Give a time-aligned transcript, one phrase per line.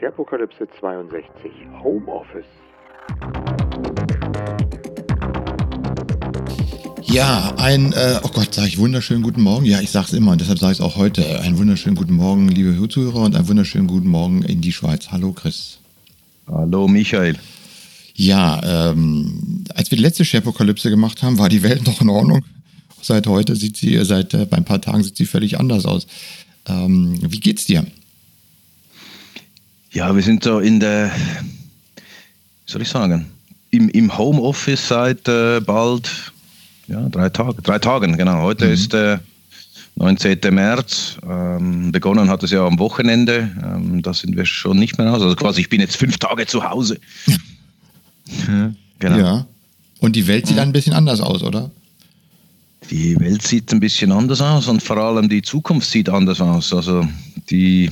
[0.00, 2.46] Sherpokalypse 62 Homeoffice.
[7.02, 9.66] Ja, ein, äh, oh Gott, sage ich wunderschönen guten Morgen.
[9.66, 11.40] Ja, ich sage es immer und deshalb sage ich es auch heute.
[11.42, 15.10] Einen wunderschönen guten Morgen, liebe Zuhörer und einen wunderschönen guten Morgen in die Schweiz.
[15.10, 15.80] Hallo Chris.
[16.46, 17.36] Hallo Michael.
[18.14, 22.42] Ja, ähm, als wir die letzte Sherpokalypse gemacht haben, war die Welt noch in Ordnung.
[23.02, 26.06] Seit heute sieht sie, seit äh, bei ein paar Tagen sieht sie völlig anders aus.
[26.66, 27.84] Ähm, wie geht's dir?
[29.92, 31.10] Ja, wir sind so in der,
[32.66, 33.26] wie soll ich sagen,
[33.70, 36.32] im, im Homeoffice seit äh, bald
[36.86, 37.62] ja, drei Tagen.
[37.62, 38.42] Drei Tagen, genau.
[38.42, 38.72] Heute mhm.
[38.72, 39.20] ist der
[39.96, 40.38] 19.
[40.50, 41.18] März.
[41.28, 43.50] Ähm, begonnen hat es ja am Wochenende.
[43.62, 45.22] Ähm, da sind wir schon nicht mehr aus.
[45.22, 46.98] Also quasi, ich bin jetzt fünf Tage zu Hause.
[48.48, 49.18] ja, genau.
[49.18, 49.46] Ja.
[50.00, 50.62] Und die Welt sieht ja.
[50.62, 51.70] ein bisschen anders aus, oder?
[52.90, 56.72] Die Welt sieht ein bisschen anders aus und vor allem die Zukunft sieht anders aus.
[56.72, 57.06] Also
[57.50, 57.90] die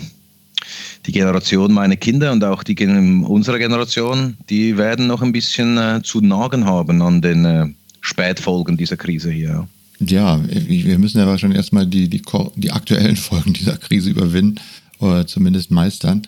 [1.09, 2.77] die Generation meiner Kinder und auch die
[3.25, 7.67] unserer Generation, die werden noch ein bisschen äh, zu nagen haben an den äh,
[8.03, 9.67] Spätfolgen dieser Krise hier.
[10.01, 12.23] Ja, wir müssen ja wahrscheinlich erstmal die, die,
[12.57, 14.61] die aktuellen Folgen dieser Krise überwinden
[14.99, 16.23] oder zumindest meistern.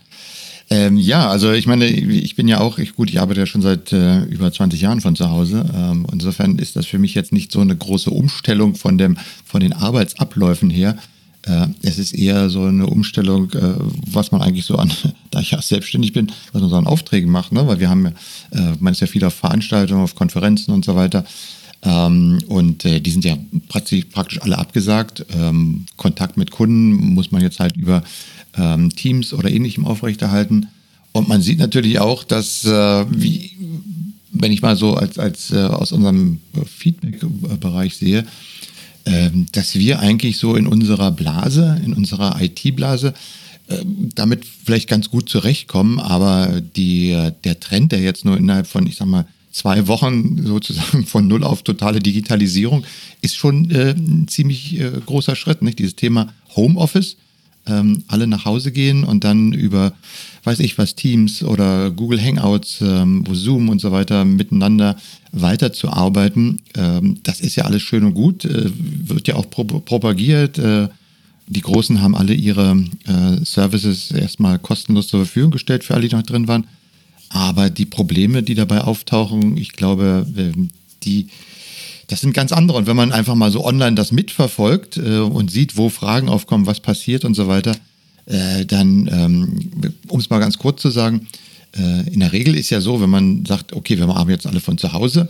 [0.70, 3.60] Ähm, ja, also ich meine, ich bin ja auch, ich, gut, ich arbeite ja schon
[3.60, 5.66] seit äh, über 20 Jahren von zu Hause.
[5.76, 9.60] Ähm, insofern ist das für mich jetzt nicht so eine große Umstellung von, dem, von
[9.60, 10.96] den Arbeitsabläufen her.
[11.46, 13.74] Äh, es ist eher so eine Umstellung, äh,
[14.06, 14.92] was man eigentlich so an,
[15.30, 17.66] da ich ja selbstständig bin, was man so an Aufträgen macht, ne?
[17.66, 18.12] weil wir haben ja,
[18.72, 21.24] äh, man ist ja viel auf Veranstaltungen, auf Konferenzen und so weiter.
[21.82, 25.24] Ähm, und die sind ja praktisch, praktisch alle abgesagt.
[25.34, 28.02] Ähm, Kontakt mit Kunden muss man jetzt halt über
[28.54, 30.68] ähm, Teams oder ähnlichem aufrechterhalten.
[31.12, 33.50] Und man sieht natürlich auch, dass, wie,
[34.30, 38.24] wenn ich mal so als, als aus unserem Feedback-Bereich sehe,
[39.52, 43.14] dass wir eigentlich so in unserer Blase, in unserer IT-Blase,
[43.70, 48.86] ähm, damit vielleicht ganz gut zurechtkommen, aber die, der Trend, der jetzt nur innerhalb von,
[48.86, 52.84] ich sag mal, zwei Wochen sozusagen von null auf totale Digitalisierung,
[53.20, 55.62] ist schon äh, ein ziemlich äh, großer Schritt.
[55.62, 55.78] Nicht?
[55.78, 57.16] Dieses Thema Homeoffice,
[57.66, 59.92] ähm, alle nach Hause gehen und dann über,
[60.44, 64.96] weiß ich was, Teams oder Google Hangouts, ähm, Zoom und so weiter miteinander
[65.32, 66.60] weiterzuarbeiten.
[66.74, 70.58] Ähm, das ist ja alles schön und gut, äh, wird ja auch pro propagiert.
[70.58, 70.88] Äh,
[71.46, 76.14] die Großen haben alle ihre äh, Services erstmal kostenlos zur Verfügung gestellt für alle, die
[76.14, 76.66] noch drin waren.
[77.28, 80.26] Aber die Probleme, die dabei auftauchen, ich glaube,
[81.04, 81.28] die,
[82.10, 82.76] das sind ganz andere.
[82.76, 86.66] Und wenn man einfach mal so online das mitverfolgt äh, und sieht, wo Fragen aufkommen,
[86.66, 87.76] was passiert und so weiter,
[88.26, 91.28] äh, dann, ähm, um es mal ganz kurz zu sagen,
[91.76, 94.58] äh, in der Regel ist ja so, wenn man sagt, okay, wir haben jetzt alle
[94.58, 95.28] von zu Hause,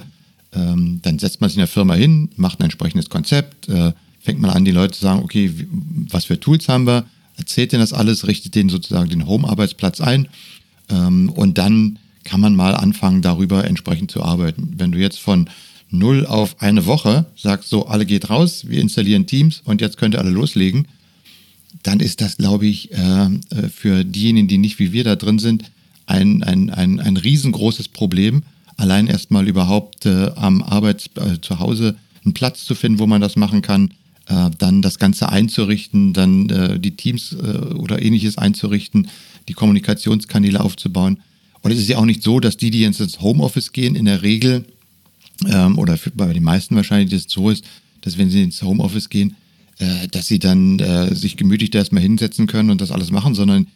[0.55, 4.41] ähm, dann setzt man sich in der Firma hin, macht ein entsprechendes Konzept, äh, fängt
[4.41, 5.53] man an, die Leute zu sagen, okay,
[6.09, 7.05] was für Tools haben wir,
[7.37, 10.29] erzählt denen das alles, richtet denen sozusagen den Home-Arbeitsplatz ein
[10.89, 14.75] ähm, und dann kann man mal anfangen, darüber entsprechend zu arbeiten.
[14.77, 15.49] Wenn du jetzt von
[15.91, 20.15] null auf eine Woche sagst, so, alle geht raus, wir installieren Teams und jetzt könnt
[20.15, 20.87] ihr alle loslegen,
[21.83, 25.39] dann ist das, glaube ich, äh, äh, für diejenigen, die nicht wie wir da drin
[25.39, 25.71] sind,
[26.07, 28.43] ein, ein, ein, ein riesengroßes Problem,
[28.77, 33.21] allein erstmal überhaupt äh, am Arbeits äh, zu Hause einen Platz zu finden, wo man
[33.21, 33.91] das machen kann,
[34.59, 39.09] dann das Ganze einzurichten, dann die Teams oder ähnliches einzurichten,
[39.49, 41.19] die Kommunikationskanäle aufzubauen.
[41.63, 44.05] Und es ist ja auch nicht so, dass die, die jetzt ins Homeoffice gehen, in
[44.05, 44.67] der Regel,
[45.49, 47.65] ähm, oder für, bei den meisten wahrscheinlich, dass es so ist,
[48.01, 49.37] dass wenn sie ins Homeoffice gehen,
[49.79, 53.35] äh, dass sie dann äh, sich gemütlich da erstmal hinsetzen können und das alles machen,
[53.35, 53.67] sondern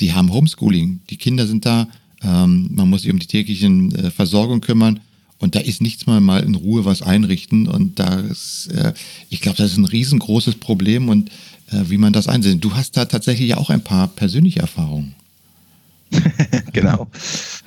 [0.00, 1.00] die haben Homeschooling.
[1.10, 1.88] Die Kinder sind da,
[2.22, 5.00] ähm, man muss sich um die täglichen äh, Versorgung kümmern
[5.38, 8.94] und da ist nichts mal mal in Ruhe was einrichten und da ist, äh,
[9.28, 11.30] ich glaube, das ist ein riesengroßes Problem und
[11.70, 12.60] äh, wie man das einsehen.
[12.60, 15.14] Du hast da tatsächlich auch ein paar persönliche Erfahrungen.
[16.72, 17.08] genau.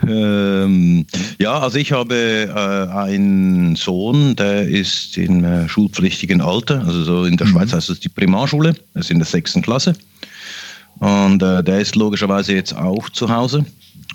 [0.08, 1.06] Ähm,
[1.40, 7.26] ja, also ich habe äh, einen Sohn, der ist im äh, schulpflichtigen Alter, also so
[7.26, 7.52] in der mhm.
[7.52, 9.96] Schweiz heißt es die Primarschule, er ist in der sechsten Klasse.
[11.00, 13.66] Und äh, der ist logischerweise jetzt auch zu Hause.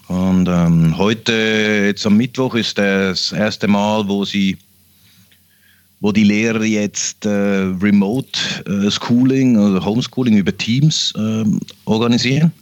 [0.08, 4.56] Und ähm, heute, jetzt am Mittwoch, ist das erste Mal, wo sie
[6.00, 11.44] wo die Lehrer jetzt äh, Remote äh, Schooling oder Homeschooling über Teams äh,
[11.84, 12.52] organisieren.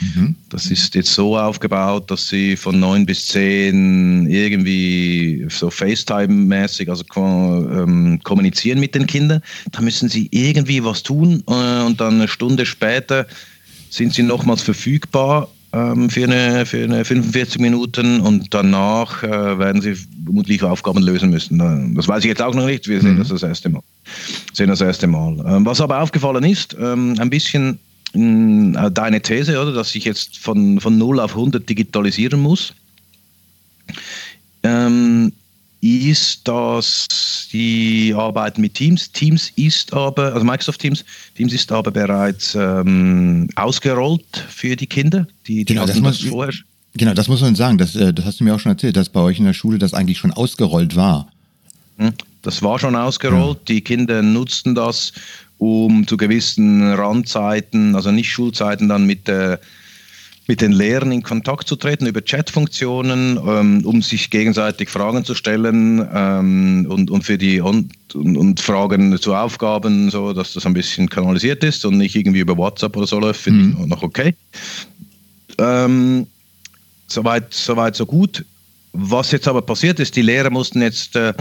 [0.00, 0.34] Mhm.
[0.48, 7.04] Das ist jetzt so aufgebaut, dass sie von neun bis zehn irgendwie so FaceTime-mäßig, also
[7.16, 9.42] ähm, kommunizieren mit den Kindern.
[9.72, 13.26] Da müssen sie irgendwie was tun äh, und dann eine Stunde später
[13.90, 19.82] sind sie nochmals verfügbar ähm, für, eine, für eine 45 Minuten und danach äh, werden
[19.82, 21.94] sie vermutlich Aufgaben lösen müssen.
[21.94, 22.88] Das weiß ich jetzt auch noch nicht.
[22.88, 23.18] Wir sehen mhm.
[23.18, 23.82] das das erste Mal.
[24.52, 25.42] Sehen das erste Mal.
[25.46, 27.78] Ähm, was aber aufgefallen ist, ähm, ein bisschen
[28.12, 32.72] deine These, oder, dass ich jetzt von, von 0 auf 100 digitalisieren muss.
[34.62, 35.32] Ähm,
[35.80, 39.12] ist das die Arbeit mit Teams.
[39.12, 41.04] Teams ist aber, also Microsoft Teams,
[41.36, 45.26] Teams ist aber bereits ähm, ausgerollt für die Kinder.
[45.46, 46.54] Die, die genau, das, muss, das vorher.
[46.94, 47.78] Genau, das muss man sagen.
[47.78, 49.78] Das, äh, das hast du mir auch schon erzählt, dass bei euch in der Schule
[49.78, 51.30] das eigentlich schon ausgerollt war.
[51.98, 52.12] Hm,
[52.42, 53.58] das war schon ausgerollt.
[53.58, 53.64] Ja.
[53.74, 55.12] Die Kinder nutzten das,
[55.58, 59.60] um zu gewissen Randzeiten, also nicht Schulzeiten, dann mit der
[60.48, 65.34] mit den Lehrern in Kontakt zu treten über Chatfunktionen, ähm, um sich gegenseitig Fragen zu
[65.34, 70.64] stellen ähm, und, und für die und, und, und, Fragen zu Aufgaben, so dass das
[70.64, 73.76] ein bisschen kanalisiert ist und nicht irgendwie über WhatsApp oder so läuft, finde mhm.
[73.82, 74.34] ich noch okay.
[75.58, 76.26] Ähm,
[77.08, 78.42] soweit, soweit, so gut.
[78.94, 81.34] Was jetzt aber passiert ist, die Lehrer mussten jetzt äh,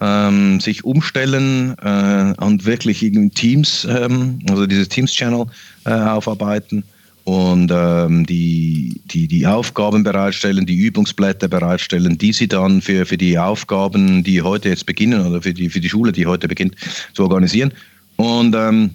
[0.00, 5.46] ähm, sich umstellen äh, und wirklich in Teams, ähm, also dieses Teams-Channel
[5.84, 6.84] äh, aufarbeiten
[7.24, 13.16] und ähm, die, die, die Aufgaben bereitstellen, die Übungsblätter bereitstellen, die sie dann für, für
[13.16, 16.74] die Aufgaben, die heute jetzt beginnen oder für die, für die Schule, die heute beginnt,
[17.14, 17.72] zu organisieren.
[18.16, 18.90] Und ähm,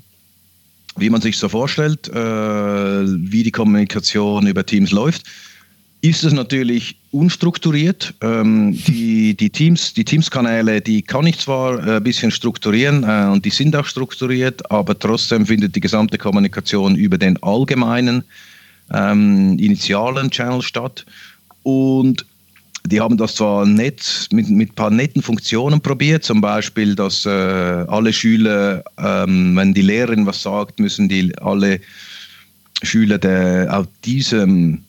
[0.97, 5.23] wie man sich so vorstellt, äh, wie die Kommunikation über Teams läuft,
[6.01, 8.13] ist es natürlich unstrukturiert.
[8.21, 13.45] Ähm, die, die, Teams, die Teams-Kanäle, die kann ich zwar ein bisschen strukturieren äh, und
[13.45, 18.23] die sind auch strukturiert, aber trotzdem findet die gesamte Kommunikation über den allgemeinen
[18.93, 21.05] ähm, initialen Channel statt.
[21.63, 22.25] Und
[22.85, 27.25] die haben das zwar nett mit, mit ein paar netten Funktionen probiert, zum Beispiel, dass
[27.25, 31.81] äh, alle Schüler, ähm, wenn die Lehrerin was sagt, müssen die alle
[32.83, 34.86] Schüler der, auf diesem äh,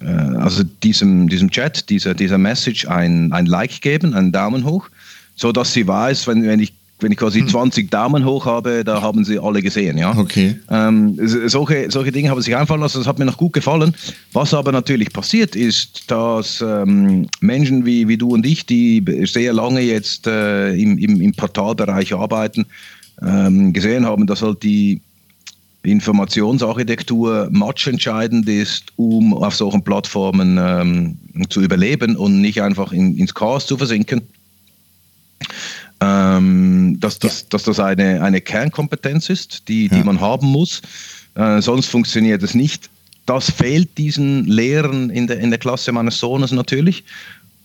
[0.00, 4.88] also diesem, diesem Chat, dieser, dieser Message ein, ein Like geben, einen Daumen hoch,
[5.36, 7.48] so dass sie weiß, wenn, wenn ich wenn ich quasi hm.
[7.48, 10.16] 20 Daumen hoch habe, da haben sie alle gesehen, ja.
[10.16, 10.56] Okay.
[10.70, 13.94] Ähm, solche, solche Dinge haben sich einfallen lassen, das hat mir noch gut gefallen.
[14.32, 19.52] Was aber natürlich passiert ist, dass ähm, Menschen wie, wie du und ich, die sehr
[19.52, 22.64] lange jetzt äh, im, im, im Portalbereich arbeiten,
[23.22, 25.00] ähm, gesehen haben, dass halt die
[25.84, 31.18] Informationsarchitektur matchentscheidend ist, um auf solchen Plattformen ähm,
[31.50, 34.22] zu überleben und nicht einfach in, ins Chaos zu versinken.
[36.00, 40.04] Ähm, dass, das, dass das eine, eine Kernkompetenz ist, die, die ja.
[40.04, 40.82] man haben muss.
[41.34, 42.90] Äh, sonst funktioniert es nicht.
[43.26, 47.04] Das fehlt diesen Lehrern in der, in der Klasse meines Sohnes natürlich.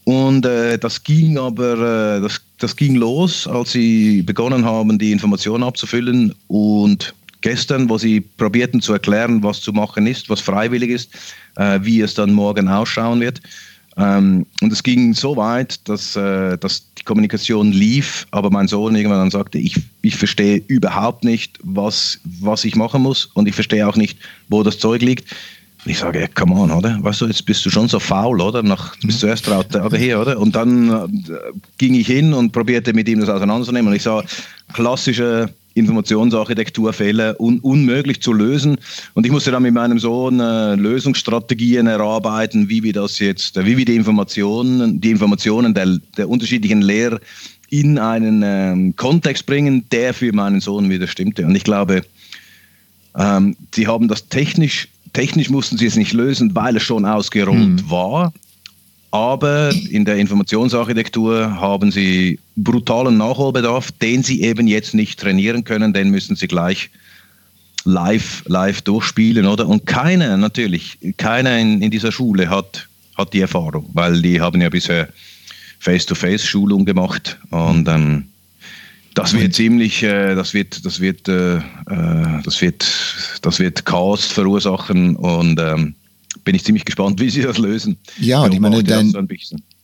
[0.05, 5.11] Und äh, das ging aber, äh, das, das ging los, als sie begonnen haben, die
[5.11, 10.89] Informationen abzufüllen und gestern, wo sie probierten zu erklären, was zu machen ist, was freiwillig
[10.89, 11.11] ist,
[11.55, 13.41] äh, wie es dann morgen ausschauen wird.
[13.97, 18.95] Ähm, und es ging so weit, dass, äh, dass die Kommunikation lief, aber mein Sohn
[18.95, 23.55] irgendwann dann sagte, ich, ich verstehe überhaupt nicht, was, was ich machen muss und ich
[23.55, 25.29] verstehe auch nicht, wo das Zeug liegt.
[25.85, 26.97] Und ich sage, come on, oder?
[27.01, 28.63] Weißt du, jetzt bist du schon so faul, oder?
[28.63, 30.37] Nach, bist du erst drei Tage hier, oder?
[30.37, 31.07] Und dann äh,
[31.77, 33.89] ging ich hin und probierte mit ihm das auseinanderzunehmen.
[33.89, 34.23] Und ich sah
[34.73, 38.77] klassische Informationsarchitekturfälle un unmöglich zu lösen.
[39.13, 43.65] Und ich musste dann mit meinem Sohn äh, Lösungsstrategien erarbeiten, wie wir das jetzt, äh,
[43.65, 47.19] wie wir die Informationen, die Informationen der, der unterschiedlichen Lehrer
[47.69, 51.45] in einen ähm, Kontext bringen, der für meinen Sohn wieder stimmte.
[51.45, 52.01] Und ich glaube,
[53.15, 57.83] ähm, sie haben das technisch, technisch mussten sie es nicht lösen, weil es schon ausgerollt
[57.83, 57.89] mhm.
[57.89, 58.33] war.
[59.11, 65.93] Aber in der Informationsarchitektur haben sie brutalen Nachholbedarf, den sie eben jetzt nicht trainieren können,
[65.93, 66.91] den müssen sie gleich
[67.85, 69.67] live, live durchspielen, oder?
[69.67, 72.87] Und keiner, natürlich, keiner in, in dieser Schule hat,
[73.17, 75.09] hat die Erfahrung, weil die haben ja bisher
[75.79, 78.25] Face-to-Face-Schulung gemacht und ähm,
[79.15, 81.61] das wird ziemlich, äh, das wird, das wird, äh, äh
[82.43, 82.85] das wird,
[83.41, 85.95] das wird Chaos verursachen und ähm,
[86.43, 87.97] bin ich ziemlich gespannt, wie sie das lösen.
[88.19, 89.13] Ja, und ich meine, dein,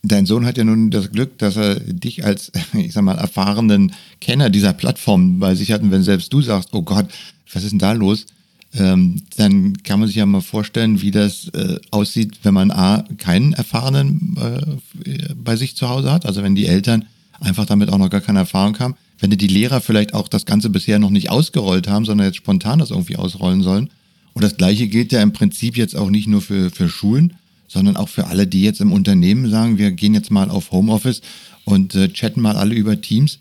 [0.02, 3.92] dein Sohn hat ja nun das Glück, dass er dich als, ich sag mal, erfahrenen
[4.20, 5.82] Kenner dieser Plattform bei sich hat.
[5.82, 7.06] Und wenn selbst du sagst, oh Gott,
[7.52, 8.26] was ist denn da los?
[8.74, 13.04] Ähm, dann kann man sich ja mal vorstellen, wie das äh, aussieht, wenn man A,
[13.18, 16.26] keinen Erfahrenen äh, bei sich zu Hause hat.
[16.26, 17.06] Also wenn die Eltern
[17.40, 18.96] einfach damit auch noch gar keine Erfahrung haben.
[19.18, 22.78] Wenn die Lehrer vielleicht auch das Ganze bisher noch nicht ausgerollt haben, sondern jetzt spontan
[22.78, 23.90] das irgendwie ausrollen sollen.
[24.36, 27.32] Und das Gleiche gilt ja im Prinzip jetzt auch nicht nur für, für Schulen,
[27.68, 31.22] sondern auch für alle, die jetzt im Unternehmen sagen, wir gehen jetzt mal auf Homeoffice
[31.64, 33.38] und äh, chatten mal alle über Teams.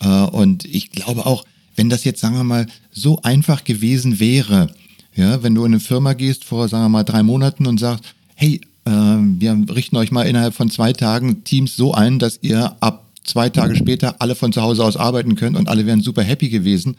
[0.00, 1.44] Äh, und ich glaube auch,
[1.76, 4.70] wenn das jetzt, sagen wir mal, so einfach gewesen wäre,
[5.14, 8.04] ja, wenn du in eine Firma gehst vor, sagen wir mal, drei Monaten und sagst,
[8.34, 12.74] hey, äh, wir richten euch mal innerhalb von zwei Tagen Teams so ein, dass ihr
[12.80, 16.22] ab zwei Tage später alle von zu Hause aus arbeiten könnt und alle wären super
[16.22, 16.96] happy gewesen,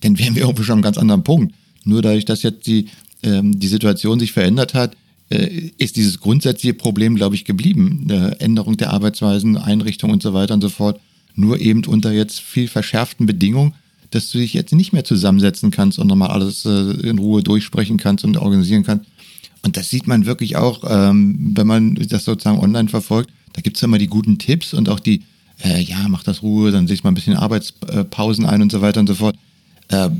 [0.00, 1.54] dann wären wir irgendwie schon am ganz anderen Punkt.
[1.88, 2.88] Nur dadurch, dass jetzt die,
[3.22, 4.94] ähm, die Situation sich verändert hat,
[5.30, 8.06] äh, ist dieses grundsätzliche Problem, glaube ich, geblieben.
[8.10, 11.00] Äh, Änderung der Arbeitsweisen, Einrichtung und so weiter und so fort.
[11.34, 13.74] Nur eben unter jetzt viel verschärften Bedingungen,
[14.10, 17.96] dass du dich jetzt nicht mehr zusammensetzen kannst und nochmal alles äh, in Ruhe durchsprechen
[17.96, 19.06] kannst und organisieren kannst.
[19.62, 23.30] Und das sieht man wirklich auch, ähm, wenn man das sozusagen online verfolgt.
[23.54, 25.22] Da gibt es immer die guten Tipps und auch die,
[25.64, 29.00] äh, ja, mach das Ruhe, dann setzt mal ein bisschen Arbeitspausen ein und so weiter
[29.00, 29.36] und so fort.
[29.88, 30.10] Äh,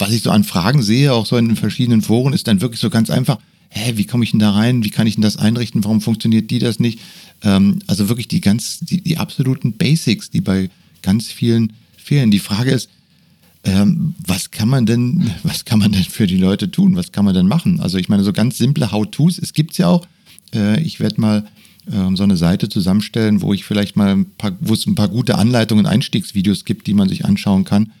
[0.00, 2.80] was ich so an Fragen sehe, auch so in den verschiedenen Foren, ist dann wirklich
[2.80, 3.38] so ganz einfach,
[3.70, 4.84] hä, wie komme ich denn da rein?
[4.84, 5.84] Wie kann ich denn das einrichten?
[5.84, 7.00] Warum funktioniert die das nicht?
[7.42, 10.70] Ähm, also wirklich die ganz, die, die absoluten Basics, die bei
[11.02, 12.30] ganz vielen fehlen.
[12.30, 12.90] Die Frage ist,
[13.64, 16.96] ähm, was kann man denn, was kann man denn für die Leute tun?
[16.96, 17.80] Was kann man denn machen?
[17.80, 20.06] Also ich meine, so ganz simple How-Tos, es gibt's ja auch.
[20.54, 21.46] Äh, ich werde mal
[21.92, 25.08] ähm, so eine Seite zusammenstellen, wo ich vielleicht mal ein paar, wo es ein paar
[25.08, 27.92] gute Anleitungen, Einstiegsvideos gibt, die man sich anschauen kann.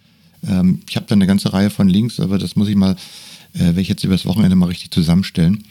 [0.46, 2.96] Ähm, ich habe da eine ganze Reihe von Links, aber das muss ich mal,
[3.54, 5.64] äh, werde ich jetzt übers Wochenende mal richtig zusammenstellen.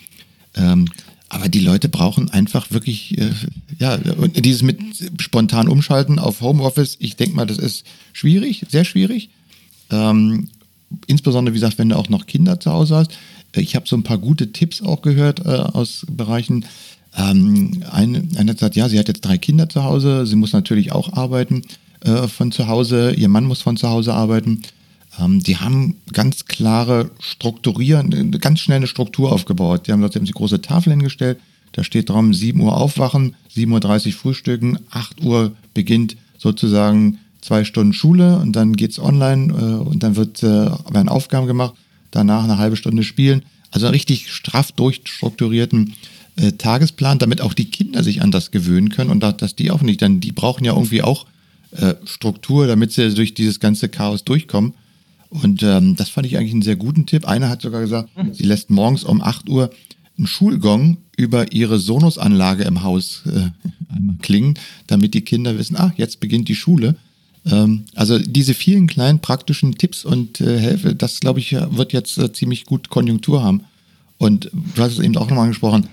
[0.55, 0.87] Ähm,
[1.29, 3.29] aber die Leute brauchen einfach wirklich, äh,
[3.77, 4.79] ja, und dieses mit
[5.19, 9.29] spontan umschalten auf Homeoffice, ich denke mal, das ist schwierig, sehr schwierig.
[9.91, 10.49] Ähm,
[11.05, 13.11] insbesondere, wie gesagt, wenn du auch noch Kinder zu Hause hast.
[13.55, 16.65] Äh, ich habe so ein paar gute Tipps auch gehört äh, aus Bereichen.
[17.15, 20.53] Ähm, eine, eine hat gesagt, ja, sie hat jetzt drei Kinder zu Hause, sie muss
[20.53, 21.63] natürlich auch arbeiten
[22.01, 24.61] äh, von zu Hause, ihr Mann muss von zu Hause arbeiten.
[25.19, 29.87] Ähm, die haben ganz klare Strukturieren, ganz schnell eine Struktur aufgebaut.
[29.87, 31.39] Die haben, dort, haben große Tafel hingestellt,
[31.73, 37.93] da steht drauf, 7 Uhr aufwachen, 7.30 Uhr frühstücken, 8 Uhr beginnt sozusagen zwei Stunden
[37.93, 41.73] Schule und dann geht es online äh, und dann wird, äh, werden Aufgaben gemacht,
[42.11, 43.43] danach eine halbe Stunde spielen.
[43.71, 45.93] Also richtig straff durchstrukturierten
[46.37, 49.71] äh, Tagesplan, damit auch die Kinder sich an das gewöhnen können und da, dass die
[49.71, 51.25] auch nicht, denn die brauchen ja irgendwie auch
[51.71, 54.73] äh, Struktur, damit sie durch dieses ganze Chaos durchkommen.
[55.29, 57.27] Und ähm, das fand ich eigentlich einen sehr guten Tipp.
[57.27, 58.33] Einer hat sogar gesagt, mhm.
[58.33, 59.69] sie lässt morgens um 8 Uhr
[60.17, 63.49] einen Schulgong über ihre Sonusanlage im Haus äh,
[63.93, 64.55] einmal klingen,
[64.87, 66.95] damit die Kinder wissen, ah, jetzt beginnt die Schule.
[67.45, 72.17] Ähm, also diese vielen kleinen praktischen Tipps und äh, Hilfe, das glaube ich, wird jetzt
[72.17, 73.61] äh, ziemlich gut Konjunktur haben.
[74.17, 75.87] Und du hast es eben auch nochmal angesprochen,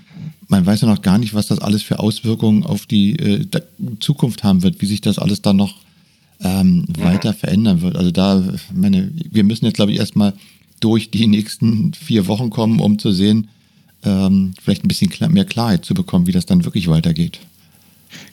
[0.47, 3.45] man weiß ja noch gar nicht, was das alles für Auswirkungen auf die äh,
[3.99, 5.75] Zukunft haben wird, wie sich das alles dann noch
[6.41, 7.95] ähm, weiter verändern wird.
[7.95, 10.33] Also da, meine, wir müssen jetzt, glaube ich, erstmal
[10.79, 13.49] durch die nächsten vier Wochen kommen, um zu sehen,
[14.03, 17.39] ähm, vielleicht ein bisschen mehr Klarheit zu bekommen, wie das dann wirklich weitergeht.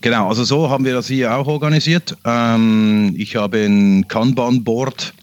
[0.02, 2.16] Genau, also so haben wir das hier auch organisiert.
[2.24, 5.14] Ähm, ich habe ein Kanban-Board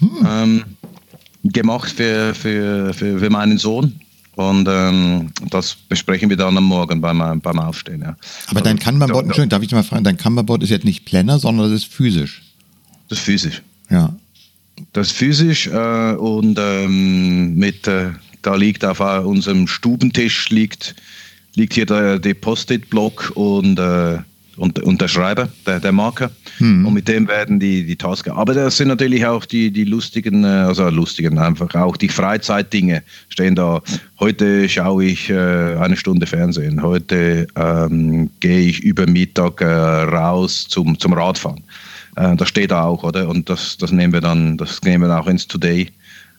[0.00, 0.10] hm.
[0.26, 0.64] ähm,
[1.44, 4.00] gemacht für, für, für, für meinen Sohn.
[4.36, 8.00] Und ähm, das besprechen wir dann am Morgen beim, beim Aufstehen.
[8.00, 8.16] Ja.
[8.48, 11.38] Aber also, dein Kanban-Board, Entschuldigung, darf ich mal fragen, dein Kanban-Board ist jetzt nicht Planner,
[11.38, 12.42] sondern das ist physisch.
[13.08, 13.62] Das ist physisch.
[13.90, 14.14] Ja.
[14.92, 18.10] Das ist physisch äh, und ähm, mit, äh,
[18.42, 20.96] da liegt auf unserem Stubentisch liegt,
[21.54, 24.18] liegt hier der, der Post-it-Block und äh,
[24.56, 26.30] und, und der Schreiber, der, der Marker.
[26.58, 26.86] Mhm.
[26.86, 28.28] Und mit dem werden die, die Tasks.
[28.28, 33.02] Aber das sind natürlich auch die, die lustigen, äh, also lustigen, einfach auch die Freizeitdinge
[33.28, 33.82] stehen da.
[34.20, 36.82] Heute schaue ich äh, eine Stunde Fernsehen.
[36.82, 41.64] Heute ähm, gehe ich über Mittag äh, raus zum, zum Radfahren.
[42.16, 43.28] Äh, das steht da auch, oder?
[43.28, 45.90] Und das, das nehmen wir dann, das nehmen wir auch ins Today.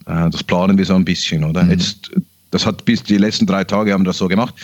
[0.05, 1.63] Äh, das planen wir so ein bisschen, oder?
[1.63, 1.71] Mhm.
[1.71, 2.11] Jetzt,
[2.51, 4.55] das hat bis die letzten drei Tage haben wir das so gemacht.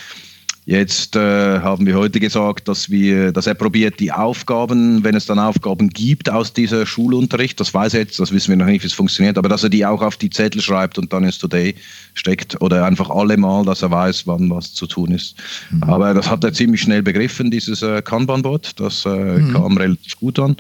[0.66, 5.26] Jetzt äh, haben wir heute gesagt, dass, wir, dass er probiert, die Aufgaben, wenn es
[5.26, 8.84] dann Aufgaben gibt aus dieser Schulunterricht, das weiß er jetzt, das wissen wir noch nicht,
[8.84, 11.40] wie es funktioniert, aber dass er die auch auf die Zettel schreibt und dann ins
[11.40, 11.74] Today
[12.14, 15.36] steckt oder einfach alle mal, dass er weiß, wann was zu tun ist.
[15.72, 15.84] Mhm.
[15.84, 19.54] Aber das hat er ziemlich schnell begriffen, dieses äh, Kanban-Board, das äh, mhm.
[19.54, 20.58] kam relativ gut an.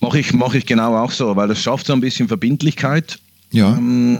[0.00, 3.76] Mache ich, mach ich genau auch so, weil es schafft so ein bisschen Verbindlichkeit ja.
[3.76, 4.18] Ähm,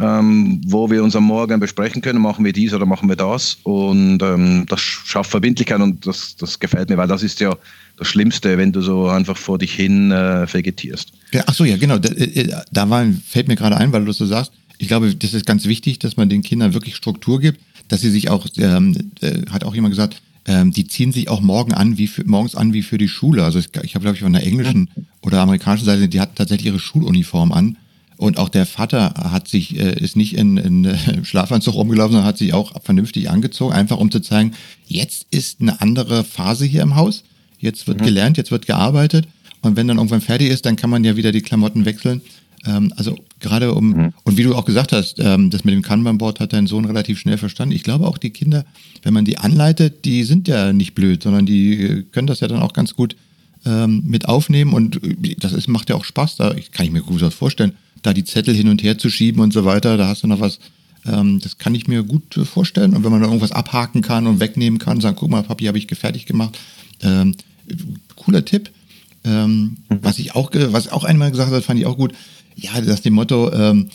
[0.00, 3.58] ähm, wo wir uns am Morgen besprechen können, machen wir dies oder machen wir das.
[3.62, 7.56] Und ähm, das schafft Verbindlichkeit und das, das gefällt mir, weil das ist ja
[7.98, 11.12] das Schlimmste, wenn du so einfach vor dich hin äh, vegetierst.
[11.32, 11.98] Ja, ach so, ja, genau.
[11.98, 14.52] Da, äh, da war, fällt mir gerade ein, weil du so sagst.
[14.78, 18.10] Ich glaube, das ist ganz wichtig, dass man den Kindern wirklich Struktur gibt, dass sie
[18.10, 21.98] sich auch, ähm, äh, hat auch jemand gesagt, ähm, die ziehen sich auch morgen an,
[21.98, 23.44] wie für, morgens an wie für die Schule.
[23.44, 24.88] Also ich, ich habe, glaube ich, von der englischen
[25.20, 27.76] oder amerikanischen Seite, die hat tatsächlich ihre Schuluniform an.
[28.20, 32.28] Und auch der Vater hat sich, äh, ist nicht in, in äh, Schlafanzug rumgelaufen, sondern
[32.28, 34.52] hat sich auch vernünftig angezogen, einfach um zu zeigen,
[34.86, 37.24] jetzt ist eine andere Phase hier im Haus.
[37.58, 38.04] Jetzt wird mhm.
[38.04, 39.26] gelernt, jetzt wird gearbeitet.
[39.62, 42.20] Und wenn dann irgendwann fertig ist, dann kann man ja wieder die Klamotten wechseln.
[42.66, 44.12] Ähm, also gerade um, mhm.
[44.24, 47.18] und wie du auch gesagt hast, ähm, das mit dem Kanban-Board hat dein Sohn relativ
[47.18, 47.74] schnell verstanden.
[47.74, 48.66] Ich glaube auch die Kinder,
[49.02, 52.48] wenn man die anleitet, die sind ja nicht blöd, sondern die äh, können das ja
[52.48, 53.16] dann auch ganz gut
[53.64, 57.00] ähm, mit aufnehmen und äh, das ist, macht ja auch Spaß, da kann ich mir
[57.00, 59.96] gut was vorstellen da die Zettel hin und her zu schieben und so weiter.
[59.96, 60.58] Da hast du noch was,
[61.06, 62.94] ähm, das kann ich mir gut äh, vorstellen.
[62.94, 65.66] Und wenn man da irgendwas abhaken kann und wegnehmen kann und sagen, guck mal, Papi,
[65.66, 66.58] habe ich fertig gemacht.
[67.02, 67.34] Ähm,
[68.16, 68.70] cooler Tipp.
[69.24, 69.98] Ähm, mhm.
[70.02, 72.12] Was ich auch, was auch einmal gesagt hat, fand ich auch gut.
[72.56, 73.88] Ja, das dem Motto, ähm,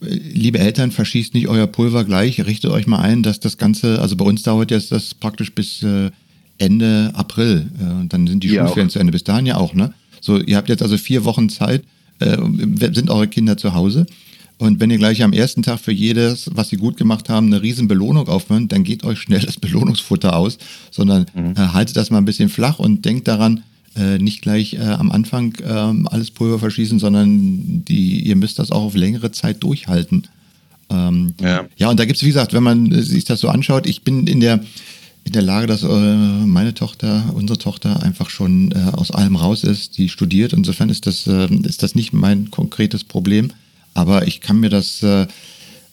[0.00, 4.16] liebe Eltern, verschießt nicht euer Pulver gleich, richtet euch mal ein, dass das Ganze, also
[4.16, 6.10] bei uns dauert jetzt das praktisch bis äh,
[6.58, 7.70] Ende April.
[7.78, 8.92] Äh, dann sind die ja, Schulferien auch.
[8.92, 9.12] zu Ende.
[9.12, 9.94] Bis dahin ja auch, ne?
[10.20, 11.82] So, ihr habt jetzt also vier Wochen Zeit,
[12.22, 14.06] äh, sind eure Kinder zu Hause.
[14.58, 17.62] Und wenn ihr gleich am ersten Tag für jedes, was sie gut gemacht haben, eine
[17.62, 20.58] riesen Belohnung aufhört, dann geht euch schnell das Belohnungsfutter aus,
[20.90, 21.54] sondern mhm.
[21.56, 23.64] äh, haltet das mal ein bisschen flach und denkt daran,
[23.96, 28.70] äh, nicht gleich äh, am Anfang äh, alles Pulver verschießen, sondern die, ihr müsst das
[28.70, 30.28] auch auf längere Zeit durchhalten.
[30.90, 31.64] Ähm, ja.
[31.76, 34.26] ja, und da gibt es, wie gesagt, wenn man sich das so anschaut, ich bin
[34.26, 34.60] in der,
[35.24, 39.64] in der Lage, dass äh, meine Tochter, unsere Tochter einfach schon äh, aus allem raus
[39.64, 40.52] ist, die studiert.
[40.52, 43.50] Insofern ist das, äh, ist das nicht mein konkretes Problem.
[43.94, 45.04] Aber ich kann mir das,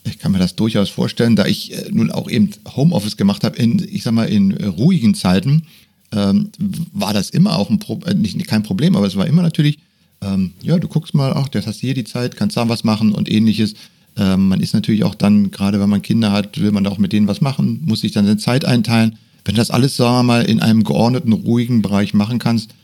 [0.04, 3.78] ich kann mir das durchaus vorstellen, da ich nun auch eben Homeoffice gemacht habe in,
[3.78, 5.66] ich sag mal, in ruhigen Zeiten,
[6.12, 6.50] ähm,
[6.92, 7.78] war das immer auch ein
[8.20, 9.78] nicht, kein Problem, aber es war immer natürlich,
[10.22, 13.12] ähm, ja, du guckst mal, ach, das hast hier die Zeit, kannst da was machen
[13.12, 13.74] und ähnliches.
[14.20, 17.12] Ähm, man ist natürlich auch dann, gerade wenn man Kinder hat, will man auch mit
[17.12, 19.16] denen was machen, muss sich dann seine Zeit einteilen.
[19.44, 22.74] Wenn du das alles, sagen wir mal, in einem geordneten, ruhigen Bereich machen kannst,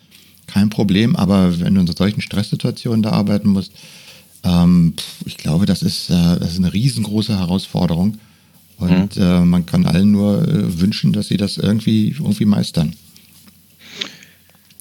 [0.47, 1.15] kein Problem.
[1.15, 3.73] Aber wenn du in solchen Stresssituationen da arbeiten musst,
[4.45, 4.95] ähm,
[5.27, 8.17] ich glaube, das ist, äh, das ist eine riesengroße Herausforderung.
[8.79, 9.23] Und mhm.
[9.23, 12.95] äh, man kann allen nur äh, wünschen, dass sie das irgendwie, irgendwie meistern.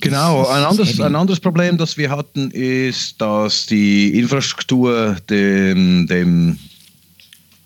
[0.05, 6.59] Genau, ein anderes, ein anderes Problem, das wir hatten, ist, dass die Infrastruktur dem, dem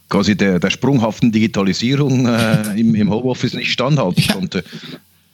[0.08, 4.64] quasi der, der sprunghaften Digitalisierung äh, im, im Homeoffice nicht standhalten konnte.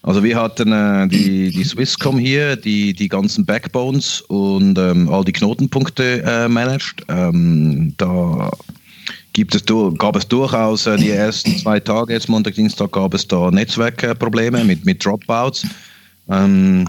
[0.02, 5.24] Also wir hatten äh, die, die Swisscom hier, die die ganzen Backbones und ähm, all
[5.24, 7.04] die Knotenpunkte äh, managt.
[7.08, 8.52] Ähm, da
[9.34, 9.64] gibt es,
[9.98, 14.64] gab es durchaus äh, die ersten zwei Tage, jetzt Montag, Dienstag, gab es da Netzwerkprobleme
[14.64, 15.66] mit, mit Dropouts,
[16.30, 16.88] ähm,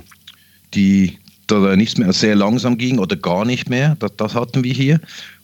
[0.74, 3.96] die da nichts mehr sehr langsam ging oder gar nicht mehr.
[3.98, 5.00] Das, das hatten wir hier.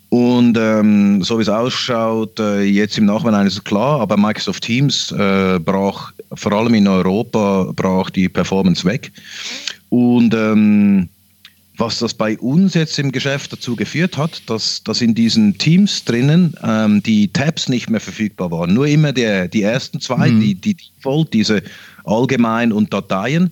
[0.09, 4.63] Und ähm, so wie es ausschaut, äh, jetzt im Nachhinein ist es klar, aber Microsoft
[4.63, 9.11] Teams äh, brach vor allem in Europa brach die Performance weg.
[9.89, 11.09] Und ähm,
[11.79, 16.05] was das bei uns jetzt im Geschäft dazu geführt hat, dass, dass in diesen Teams
[16.05, 18.75] drinnen ähm, die Tabs nicht mehr verfügbar waren.
[18.75, 20.41] Nur immer der, die ersten zwei, mhm.
[20.41, 21.63] die, die Default, diese
[22.05, 23.51] allgemein und Dateien,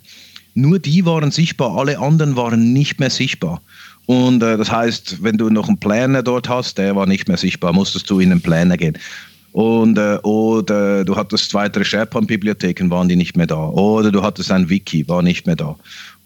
[0.54, 3.60] nur die waren sichtbar, alle anderen waren nicht mehr sichtbar.
[4.06, 7.36] Und äh, das heißt, wenn du noch einen Planner dort hast, der war nicht mehr
[7.36, 8.98] sichtbar, musstest du in den Planner gehen.
[9.52, 13.68] Und, äh, oder du hattest weitere SharePoint-Bibliotheken, waren die nicht mehr da.
[13.68, 15.76] Oder du hattest ein Wiki, war nicht mehr da.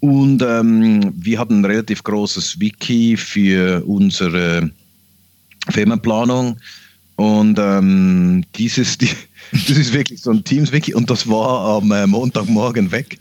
[0.01, 4.71] Und ähm, wir hatten ein relativ großes Wiki für unsere
[5.71, 6.59] Firmenplanung.
[7.17, 9.09] Und ähm, dieses, die,
[9.53, 13.19] das ist wirklich so ein Teams-Wiki und das war am äh, Montagmorgen weg.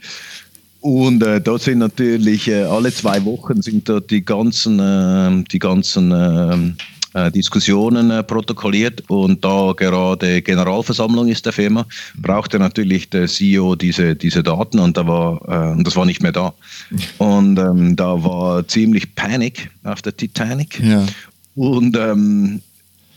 [0.84, 5.58] Und äh, dort sind natürlich äh, alle zwei Wochen sind dort die ganzen, äh, die
[5.58, 6.76] ganzen ähm,
[7.13, 11.86] äh, Diskussionen äh, protokolliert und da gerade Generalversammlung ist der Firma,
[12.17, 16.22] brauchte natürlich der CEO diese, diese Daten und da war äh, und das war nicht
[16.22, 16.54] mehr da.
[17.17, 20.82] Und ähm, da war ziemlich Panik auf der Titanic.
[20.82, 21.06] Ja.
[21.56, 22.62] Und ähm,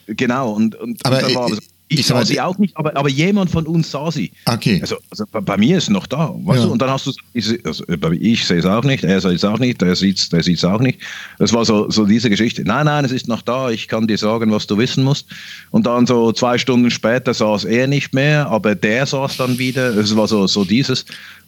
[0.07, 3.09] genau, und, und, aber, und da war ich, ich sah sie auch nicht, aber, aber
[3.09, 4.33] jemand von uns sah sie.
[4.45, 4.79] Okay.
[4.81, 6.35] Also, also bei, bei, mir ist es noch da.
[6.37, 6.67] Weißt ja.
[6.67, 6.73] du?
[6.73, 9.59] Und dann hast du ich, also, ich sehe es auch nicht, er sieht es auch
[9.59, 10.99] nicht, der sieht der es auch nicht.
[11.39, 12.65] Das war so, so diese Geschichte.
[12.65, 15.27] Nein, nein, es ist noch da, ich kann dir sagen, was du wissen musst.
[15.71, 19.97] Und dann so zwei Stunden später saß er nicht mehr, aber der saß dann wieder.
[19.97, 21.05] Es war so, so dieses.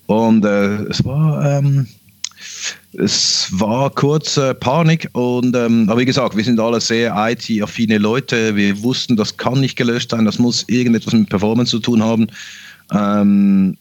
[0.07, 1.59] Und äh, es war.
[1.59, 1.89] Ähm,
[2.99, 7.99] es war kurz äh, Panik und ähm, aber wie gesagt, wir sind alle sehr IT-affine
[7.99, 8.57] Leute.
[8.57, 12.27] Wir wussten, das kann nicht gelöscht sein, das muss irgendetwas mit Performance zu tun haben.
[12.93, 13.77] Ähm,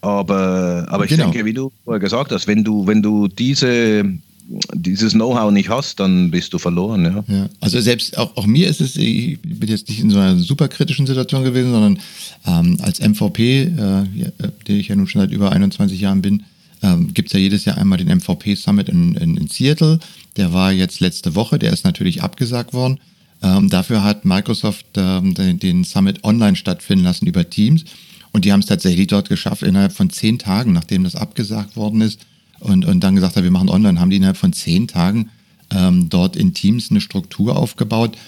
[0.00, 1.24] aber aber ich genau.
[1.24, 4.04] denke, wie du vorher gesagt hast, wenn du wenn du diese
[4.74, 7.04] dieses Know-how nicht hast, dann bist du verloren.
[7.04, 7.24] Ja.
[7.34, 7.48] ja.
[7.60, 10.68] Also selbst auch, auch mir ist es, ich bin jetzt nicht in so einer super
[10.68, 11.98] kritischen Situation gewesen, sondern
[12.46, 14.04] ähm, als MVP, äh,
[14.66, 16.42] der ich ja nun schon seit über 21 Jahren bin,
[16.84, 19.98] ähm, gibt es ja jedes Jahr einmal den MVP Summit in, in, in, Seattle.
[20.36, 23.00] Der war jetzt letzte Woche, der ist natürlich abgesagt worden.
[23.42, 27.84] Ähm, dafür hat Microsoft ähm, den, den, Summit online stattfinden lassen über Teams.
[28.32, 32.02] Und die haben es tatsächlich dort geschafft, innerhalb von zehn Tagen, nachdem das abgesagt worden
[32.02, 32.20] ist
[32.60, 35.30] und, und dann gesagt hat, wir machen online, haben die innerhalb von zehn Tagen
[35.70, 38.18] ähm, dort in Teams eine Struktur aufgebaut,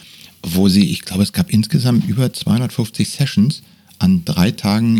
[0.42, 3.62] wo sie, ich glaube, es gab insgesamt über 250 Sessions
[3.98, 4.98] an drei Tagen,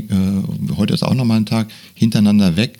[0.69, 2.79] äh, heute ist auch nochmal ein Tag, hintereinander weg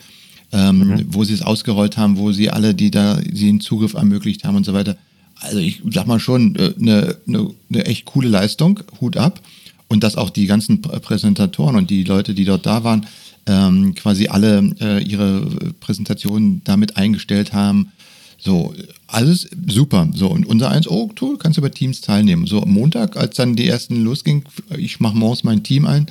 [0.51, 1.05] ähm, mhm.
[1.09, 4.55] wo sie es ausgerollt haben, wo sie alle, die da sie einen Zugriff ermöglicht haben
[4.55, 4.97] und so weiter,
[5.39, 9.41] also ich sag mal schon, eine, äh, eine, eine echt coole Leistung, Hut ab.
[9.89, 13.05] Und dass auch die ganzen Präsentatoren und die Leute, die dort da waren,
[13.45, 17.93] ähm, quasi alle äh, ihre Präsentationen damit eingestellt haben.
[18.37, 18.73] So,
[19.07, 20.09] alles super.
[20.13, 22.47] So, und unser eins, oh, toll, kannst du bei Teams teilnehmen.
[22.47, 24.43] So, am Montag, als dann die ersten losging,
[24.77, 26.07] ich mache morgens mein Team ein,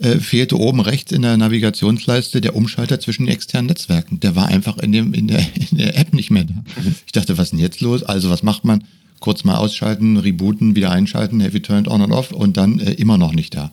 [0.00, 4.20] äh, fehlte oben rechts in der Navigationsleiste der Umschalter zwischen den externen Netzwerken.
[4.20, 6.54] Der war einfach in, dem, in, der, in der App nicht mehr da.
[7.04, 8.02] Ich dachte, was ist denn jetzt los?
[8.02, 8.84] Also was macht man?
[9.20, 13.18] Kurz mal ausschalten, rebooten, wieder einschalten, heavy turned on and off und dann äh, immer
[13.18, 13.72] noch nicht da.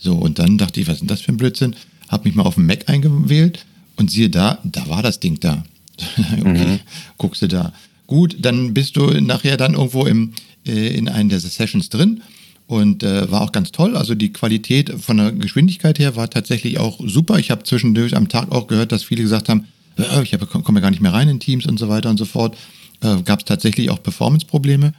[0.00, 1.76] So, und dann dachte ich, was ist denn das für ein Blödsinn?
[2.08, 5.62] Hab mich mal auf dem Mac eingewählt und siehe da, da war das Ding da.
[6.38, 6.80] okay, mhm.
[7.18, 7.74] guckst du da.
[8.06, 10.32] Gut, dann bist du nachher dann irgendwo im,
[10.66, 12.22] äh, in einer der Sessions drin
[12.70, 13.96] und äh, war auch ganz toll.
[13.96, 17.40] Also die Qualität von der Geschwindigkeit her war tatsächlich auch super.
[17.40, 19.64] Ich habe zwischendurch am Tag auch gehört, dass viele gesagt haben,
[19.98, 22.56] äh, ich komme gar nicht mehr rein in Teams und so weiter und so fort.
[23.00, 24.92] Äh, Gab es tatsächlich auch Performance-Probleme.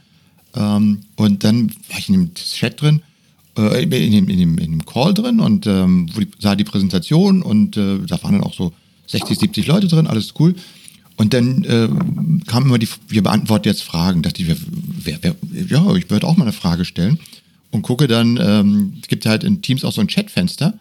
[0.54, 3.00] Ähm, und dann war ich in dem Chat drin,
[3.56, 7.78] äh, in, dem, in, dem, in dem Call drin und ähm, sah die Präsentation und
[7.78, 8.74] äh, da waren dann auch so
[9.06, 10.54] 60, 70 Leute drin, alles cool.
[11.16, 11.88] Und dann äh,
[12.46, 14.20] kam immer die, wir beantworten jetzt Fragen.
[14.20, 15.36] Dachte ich, wer, wer,
[15.68, 17.18] ja, ich würde auch mal eine Frage stellen
[17.72, 20.74] und gucke dann, ähm, es gibt halt in Teams auch so ein Chatfenster.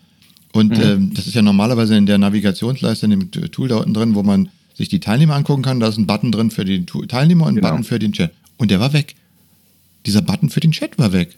[0.51, 0.83] Und mhm.
[0.83, 4.21] ähm, das ist ja normalerweise in der Navigationsleiste, in dem Tool da unten drin, wo
[4.21, 5.79] man sich die Teilnehmer angucken kann.
[5.79, 7.69] Da ist ein Button drin für den Teilnehmer und ein genau.
[7.69, 8.31] Button für den Chat.
[8.57, 9.15] Und der war weg.
[10.05, 11.37] Dieser Button für den Chat war weg.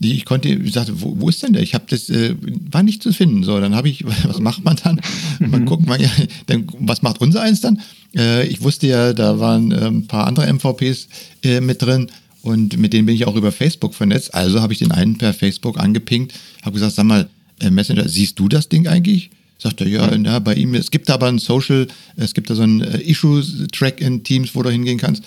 [0.00, 1.62] Ich konnte, ich sagte, wo, wo ist denn der?
[1.62, 2.34] Ich habe das, äh,
[2.70, 3.42] war nicht zu finden.
[3.42, 5.00] So, dann habe ich, was macht man dann?
[5.40, 6.10] Man guckt mal, ja,
[6.46, 7.80] dann, was macht unser eins dann?
[8.16, 11.08] Äh, ich wusste ja, da waren äh, ein paar andere MVPs
[11.42, 12.08] äh, mit drin.
[12.42, 14.34] Und mit denen bin ich auch über Facebook vernetzt.
[14.34, 17.28] Also habe ich den einen per Facebook angepinkt, habe gesagt, sag mal,
[17.60, 19.30] äh, Messenger, siehst du das Ding eigentlich?
[19.58, 22.62] Sagt er, ja, ja, bei ihm, es gibt aber ein Social, es gibt da so
[22.62, 25.22] ein äh, Issue-Track in Teams, wo du hingehen kannst.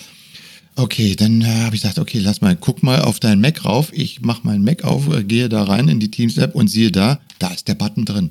[0.74, 3.90] Okay, dann äh, habe ich gesagt, okay, lass mal, guck mal auf deinen Mac rauf.
[3.94, 7.18] Ich mache meinen Mac auf, äh, gehe da rein in die Teams-App und siehe da,
[7.38, 8.30] da ist der Button drin.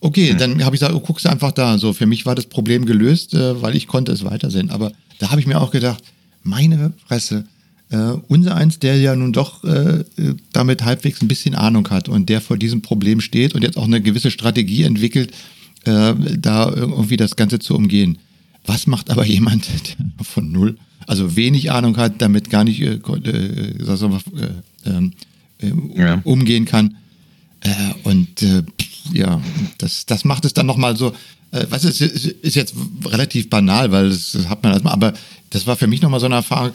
[0.00, 0.38] Okay, hm.
[0.38, 1.78] dann habe ich gesagt, oh, guckst du einfach da.
[1.78, 4.70] So, für mich war das Problem gelöst, äh, weil ich konnte es weitersehen.
[4.70, 6.02] Aber da habe ich mir auch gedacht,
[6.42, 7.44] meine Fresse,
[7.90, 10.04] äh, unser eins, der ja nun doch äh,
[10.52, 13.84] damit halbwegs ein bisschen Ahnung hat und der vor diesem Problem steht und jetzt auch
[13.84, 15.32] eine gewisse Strategie entwickelt,
[15.84, 18.18] äh, da irgendwie das Ganze zu umgehen.
[18.66, 22.94] Was macht aber jemand, der von null, also wenig Ahnung hat, damit gar nicht äh,
[22.94, 24.20] äh,
[24.86, 25.12] ähm,
[25.60, 26.20] äh, ja.
[26.24, 26.96] umgehen kann?
[28.04, 28.42] und
[29.12, 29.38] ja,
[29.76, 31.12] das, das macht es dann nochmal so,
[31.52, 32.74] äh, was ist, ist jetzt
[33.04, 35.12] relativ banal, weil das hat man erstmal, aber
[35.50, 36.72] das war für mich nochmal so eine Erfahrung,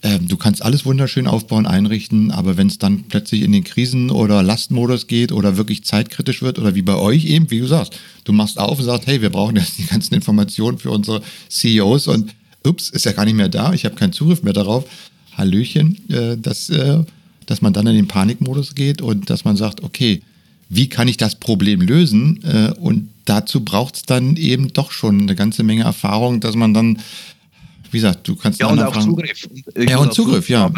[0.00, 4.44] du kannst alles wunderschön aufbauen, einrichten, aber wenn es dann plötzlich in den Krisen- oder
[4.44, 8.32] Lastmodus geht oder wirklich zeitkritisch wird oder wie bei euch eben, wie du sagst, du
[8.32, 12.34] machst auf und sagst, hey, wir brauchen jetzt die ganzen Informationen für unsere CEOs und
[12.64, 14.84] ups, ist ja gar nicht mehr da, ich habe keinen Zugriff mehr darauf.
[15.36, 16.98] Hallöchen, äh, dass, äh,
[17.46, 20.22] dass man dann in den Panikmodus geht und dass man sagt, okay,
[20.68, 22.42] wie kann ich das Problem lösen?
[22.44, 26.74] Äh, und dazu braucht es dann eben doch schon eine ganze Menge Erfahrung, dass man
[26.74, 26.98] dann
[27.90, 29.06] wie gesagt, du kannst ja und auch fragen.
[29.06, 29.48] Zugriff.
[29.74, 30.70] Ich ja und Zugriff, ja.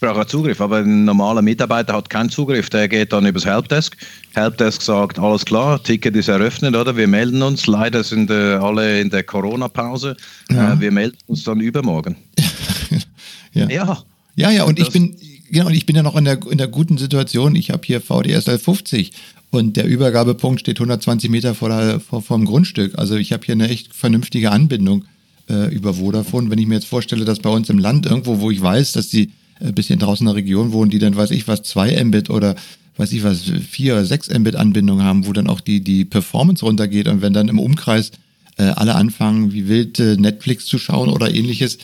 [0.00, 2.70] braucht Zugriff, aber ein normaler Mitarbeiter hat keinen Zugriff.
[2.70, 3.96] Der geht dann übers Helpdesk.
[4.32, 6.96] Helpdesk sagt, alles klar, Ticket ist eröffnet, oder?
[6.96, 7.66] Wir melden uns.
[7.66, 10.16] Leider sind äh, alle in der Corona-Pause.
[10.50, 10.74] Ja.
[10.74, 12.16] Äh, wir melden uns dann übermorgen.
[13.52, 13.68] ja.
[13.68, 14.02] ja.
[14.36, 15.16] Ja, ja, und ich bin,
[15.50, 17.54] genau, und ich bin ja noch in der, in der guten Situation.
[17.56, 19.12] Ich habe hier VDSL 50
[19.50, 22.98] und der Übergabepunkt steht 120 Meter vor, der, vor, vor dem Grundstück.
[22.98, 25.04] Also ich habe hier eine echt vernünftige Anbindung
[25.50, 26.50] äh, über Vodafone.
[26.50, 29.08] Wenn ich mir jetzt vorstelle, dass bei uns im Land irgendwo, wo ich weiß, dass
[29.08, 32.30] die ein bisschen draußen in der Region wohnen, die dann, weiß ich was, 2 Mbit
[32.30, 32.54] oder
[32.96, 36.64] weiß ich was, 4 oder 6 Mbit Anbindung haben, wo dann auch die, die Performance
[36.64, 38.12] runtergeht und wenn dann im Umkreis
[38.56, 41.78] äh, alle anfangen, wie wild äh, Netflix zu schauen oder ähnliches,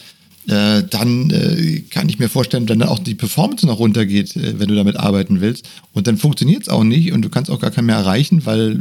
[0.48, 4.58] äh, dann äh, kann ich mir vorstellen, wenn dann auch die Performance noch runtergeht, äh,
[4.58, 5.68] wenn du damit arbeiten willst.
[5.92, 8.78] Und dann funktioniert es auch nicht und du kannst auch gar keinen mehr erreichen, weil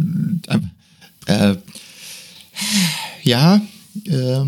[1.25, 1.55] äh,
[3.23, 3.61] ja,
[4.05, 4.45] äh,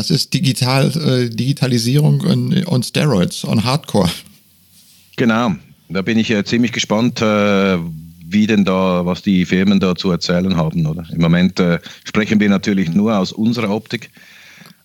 [0.00, 4.08] das ist digital, äh, Digitalisierung on, on Steroids, on Hardcore.
[5.16, 5.54] Genau,
[5.90, 7.76] da bin ich äh, ziemlich gespannt, äh,
[8.24, 11.04] wie denn da, was die Firmen da zu erzählen haben, oder?
[11.12, 14.10] Im Moment äh, sprechen wir natürlich nur aus unserer Optik.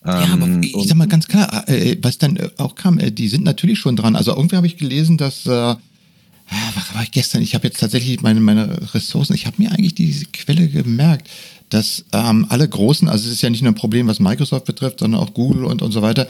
[0.05, 3.29] ja, aber ähm, ich sag mal ganz klar, äh, äh, was dann auch kam, die
[3.29, 4.17] sind natürlich schon dran.
[4.17, 7.41] Also irgendwie habe ich gelesen, dass äh, was war ich gestern?
[7.41, 11.29] Ich habe jetzt tatsächlich meine, meine Ressourcen, ich habe mir eigentlich diese Quelle gemerkt
[11.69, 14.99] dass ähm, alle Großen, also es ist ja nicht nur ein Problem, was Microsoft betrifft,
[14.99, 16.27] sondern auch Google und, und so weiter,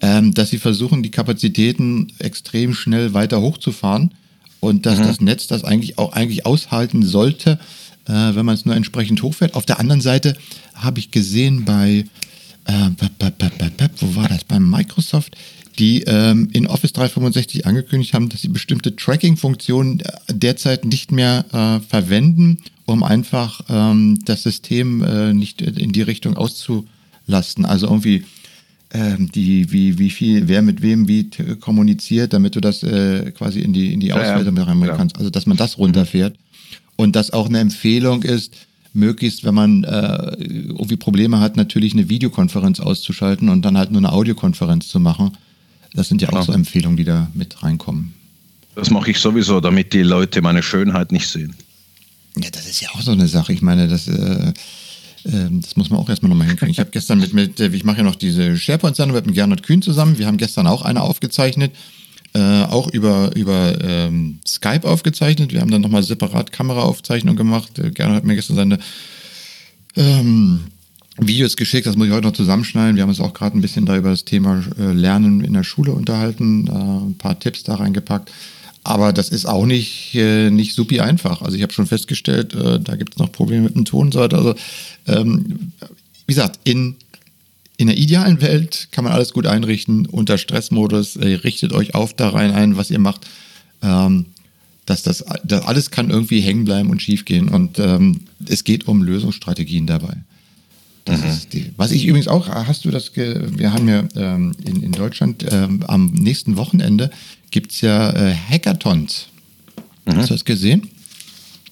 [0.00, 4.12] ähm, dass sie versuchen, die Kapazitäten extrem schnell weiter hochzufahren
[4.60, 5.04] und dass mhm.
[5.04, 7.58] das Netz das eigentlich auch eigentlich aushalten sollte,
[8.06, 9.54] äh, wenn man es nur entsprechend hochfährt.
[9.54, 10.36] Auf der anderen Seite
[10.74, 12.04] habe ich gesehen bei
[12.66, 12.90] äh,
[14.00, 14.44] wo war das?
[14.44, 15.36] Bei Microsoft,
[15.78, 21.44] die ähm, in Office 365 angekündigt haben, dass sie bestimmte Tracking-Funktionen äh, derzeit nicht mehr
[21.52, 27.66] äh, verwenden, um einfach ähm, das System äh, nicht in die Richtung auszulasten.
[27.66, 28.24] Also irgendwie
[28.92, 31.28] ähm, die, wie, wie viel, wer mit wem wie
[31.60, 34.96] kommuniziert, damit du das äh, quasi in die, in die Auswertung reinbringen ja.
[34.96, 35.18] kannst.
[35.18, 36.36] Also dass man das runterfährt.
[36.94, 38.54] Und das auch eine Empfehlung ist,
[38.94, 44.00] möglichst, wenn man äh, irgendwie Probleme hat, natürlich eine Videokonferenz auszuschalten und dann halt nur
[44.00, 45.32] eine Audiokonferenz zu machen.
[45.92, 48.14] Das sind ja auch so Empfehlungen, die da mit reinkommen.
[48.74, 51.54] Das mache ich sowieso, damit die Leute meine Schönheit nicht sehen.
[52.42, 53.52] Ja, das ist ja auch so eine Sache.
[53.52, 54.52] Ich meine, das, äh,
[55.24, 56.70] äh, das muss man auch erstmal nochmal hinkriegen.
[56.70, 60.18] Ich habe gestern mit, mit, ich mache ja noch diese SharePoint-Sendung mit Gernot Kühn zusammen.
[60.18, 61.72] Wir haben gestern auch eine aufgezeichnet,
[62.34, 65.52] äh, auch über, über ähm, Skype aufgezeichnet.
[65.52, 67.78] Wir haben dann nochmal separat Kameraaufzeichnung gemacht.
[67.78, 68.78] Äh, Gernot hat mir gestern seine
[69.96, 70.60] ähm,
[71.18, 72.96] Videos geschickt, das muss ich heute noch zusammenschneiden.
[72.96, 75.64] Wir haben uns auch gerade ein bisschen da über das Thema äh, Lernen in der
[75.64, 78.30] Schule unterhalten, äh, ein paar Tipps da reingepackt.
[78.86, 81.42] Aber das ist auch nicht, äh, nicht supi einfach.
[81.42, 84.14] Also ich habe schon festgestellt, äh, da gibt es noch Probleme mit dem Ton und
[84.14, 84.38] so weiter.
[84.38, 84.54] Also
[85.08, 85.72] ähm,
[86.26, 86.94] wie gesagt, in,
[87.78, 91.16] in der idealen Welt kann man alles gut einrichten unter Stressmodus.
[91.16, 93.26] Äh, richtet euch auf da rein ein, was ihr macht.
[93.82, 94.26] Ähm,
[94.86, 97.48] dass das, das alles kann irgendwie hängen bleiben und schief gehen.
[97.48, 100.18] Und ähm, es geht um Lösungsstrategien dabei.
[101.08, 101.38] Mhm.
[101.52, 105.44] die, was ich übrigens auch, hast du das, wir haben ja ähm, in, in Deutschland
[105.50, 107.10] ähm, am nächsten Wochenende
[107.50, 109.28] gibt es ja äh, Hackathons.
[110.04, 110.16] Mhm.
[110.16, 110.88] Hast du das gesehen?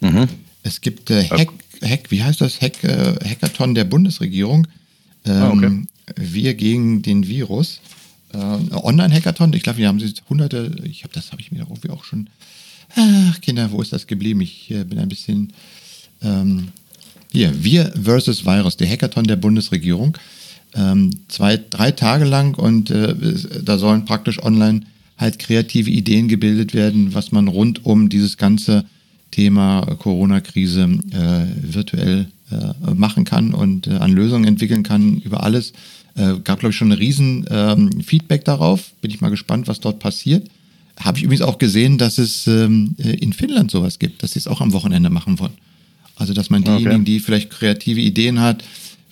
[0.01, 0.29] Mhm.
[0.63, 1.51] Es gibt äh, Hack,
[1.83, 2.61] Hack, wie heißt das?
[2.61, 4.67] Hack, äh, Hackathon der Bundesregierung.
[5.25, 5.83] Ähm, ah, okay.
[6.17, 7.81] Wir gegen den Virus.
[8.33, 11.91] Äh, Online-Hackathon, ich glaube, wir haben jetzt hunderte, ich habe das habe ich mir irgendwie
[11.91, 12.29] auch schon.
[12.97, 14.41] Ach, Kinder, wo ist das geblieben?
[14.41, 15.53] Ich äh, bin ein bisschen
[16.23, 16.69] ähm,
[17.35, 20.17] hier, wir versus Virus, der Hackathon der Bundesregierung.
[20.75, 23.15] Ähm, zwei, drei Tage lang und äh,
[23.63, 24.83] da sollen praktisch online
[25.19, 28.85] halt kreative Ideen gebildet werden, was man rund um dieses ganze
[29.33, 35.73] Thema Corona-Krise äh, virtuell äh, machen kann und äh, an Lösungen entwickeln kann über alles.
[36.17, 38.93] Äh, gab, glaube ich, schon ein riesen ähm, Feedback darauf.
[39.01, 40.49] Bin ich mal gespannt, was dort passiert.
[41.01, 44.47] Habe ich übrigens auch gesehen, dass es ähm, in Finnland sowas gibt, dass sie es
[44.47, 45.55] auch am Wochenende machen wollen.
[46.17, 47.05] Also, dass man diejenigen, okay.
[47.05, 48.63] die vielleicht kreative Ideen hat,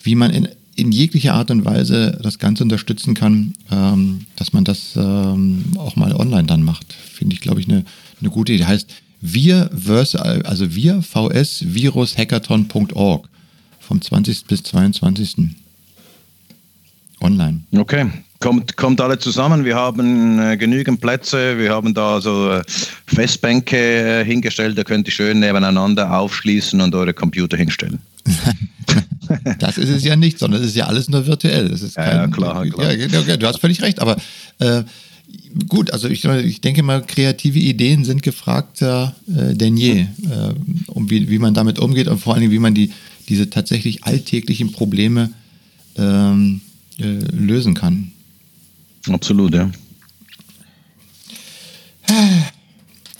[0.03, 4.63] wie man in, in jeglicher Art und Weise das Ganze unterstützen kann, ähm, dass man
[4.63, 6.93] das ähm, auch mal online dann macht.
[6.93, 7.85] Finde ich, glaube ich, eine,
[8.19, 8.65] eine gute Idee.
[8.65, 8.87] Heißt
[9.25, 13.29] wir versus, also wir vs virushackathon.org
[13.79, 14.45] vom 20.
[14.47, 15.35] bis 22.
[17.23, 17.61] online.
[17.75, 18.07] Okay
[18.43, 19.63] kommt, kommt alle zusammen.
[19.63, 21.57] Wir haben äh, genügend Plätze.
[21.57, 22.61] Wir haben da so äh,
[23.05, 24.77] Festbänke äh, hingestellt.
[24.77, 27.99] Da könnt ihr schön nebeneinander aufschließen und eure Computer hinstellen.
[29.59, 31.69] das ist es ja nicht, sondern es ist ja alles nur virtuell.
[31.69, 32.93] Das ist kein, ja, klar, klar.
[32.93, 33.99] Ja, okay, du hast völlig recht.
[34.01, 34.17] Aber
[34.59, 34.83] äh,
[35.67, 40.07] gut, also ich, ich denke mal, kreative Ideen sind gefragter äh, denn je, äh,
[40.87, 42.91] um wie, wie man damit umgeht und vor allen Dingen, wie man die,
[43.29, 45.31] diese tatsächlich alltäglichen Probleme
[45.97, 46.59] ähm,
[46.99, 48.11] äh, lösen kann.
[49.09, 49.71] Absolut, ja.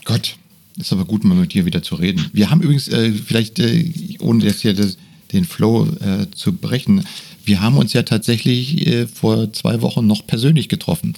[0.04, 0.36] Gott,
[0.76, 2.26] ist aber gut, mal mit dir wieder zu reden.
[2.32, 4.96] Wir haben übrigens, äh, vielleicht, äh, ohne jetzt hier das,
[5.32, 7.04] den Flow äh, zu brechen,
[7.44, 11.14] wir haben uns ja tatsächlich äh, vor zwei Wochen noch persönlich getroffen.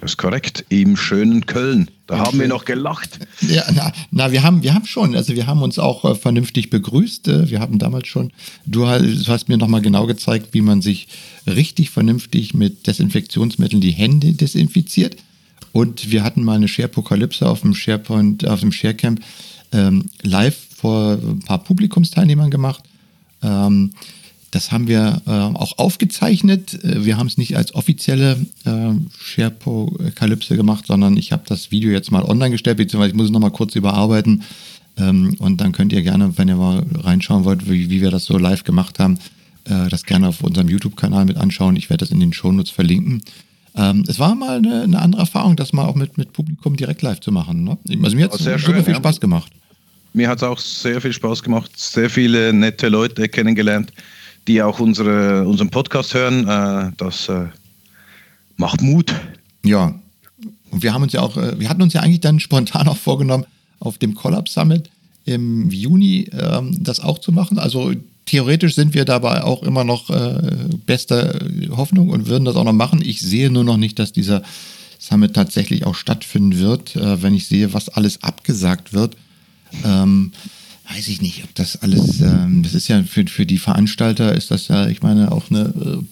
[0.00, 1.90] Das ist korrekt, im schönen Köln.
[2.06, 3.18] Da haben wir noch gelacht.
[3.42, 6.70] Ja, na, na, wir haben, wir haben schon, also wir haben uns auch äh, vernünftig
[6.70, 7.28] begrüßt.
[7.28, 8.32] Äh, wir haben damals schon,
[8.64, 11.08] du, du hast mir nochmal genau gezeigt, wie man sich
[11.46, 15.16] richtig vernünftig mit Desinfektionsmitteln die Hände desinfiziert.
[15.72, 19.20] Und wir hatten mal eine Sharepokalypse auf dem SharePoint, auf dem ShareCamp
[19.72, 22.82] ähm, live vor ein paar Publikumsteilnehmern gemacht.
[23.42, 23.92] Ähm,
[24.50, 26.82] das haben wir äh, auch aufgezeichnet.
[26.84, 31.90] Äh, wir haben es nicht als offizielle äh, Sharepokalypse gemacht, sondern ich habe das Video
[31.90, 34.42] jetzt mal online gestellt, beziehungsweise ich muss es nochmal kurz überarbeiten.
[34.96, 38.24] Ähm, und dann könnt ihr gerne, wenn ihr mal reinschauen wollt, wie, wie wir das
[38.24, 39.18] so live gemacht haben,
[39.64, 41.76] äh, das gerne auf unserem YouTube-Kanal mit anschauen.
[41.76, 43.22] Ich werde das in den Shownotes verlinken.
[43.76, 47.02] Ähm, es war mal eine, eine, andere Erfahrung, das mal auch mit, mit Publikum direkt
[47.02, 47.62] live zu machen.
[47.62, 47.78] Ne?
[48.02, 48.98] Also mir hat es super schön, viel ja.
[48.98, 49.52] Spaß gemacht.
[50.12, 53.92] Mir hat es auch sehr viel Spaß gemacht, sehr viele nette Leute kennengelernt
[54.50, 56.48] die auch unsere, unseren Podcast hören.
[56.48, 57.46] Äh, das äh,
[58.56, 59.14] macht Mut.
[59.64, 59.94] Ja.
[60.70, 62.96] Und wir haben uns ja auch, äh, wir hatten uns ja eigentlich dann spontan auch
[62.96, 63.46] vorgenommen,
[63.78, 64.90] auf dem Collapse Summit
[65.24, 67.58] im Juni ähm, das auch zu machen.
[67.58, 67.92] Also
[68.26, 70.40] theoretisch sind wir dabei auch immer noch äh,
[70.84, 71.38] bester
[71.70, 73.00] Hoffnung und würden das auch noch machen.
[73.02, 74.42] Ich sehe nur noch nicht, dass dieser
[74.98, 79.16] Summit tatsächlich auch stattfinden wird, äh, wenn ich sehe, was alles abgesagt wird.
[79.84, 80.32] Ähm,
[80.94, 84.50] weiß ich nicht, ob das alles, ähm, das ist ja für, für die Veranstalter ist
[84.50, 86.04] das ja, ich meine, auch eine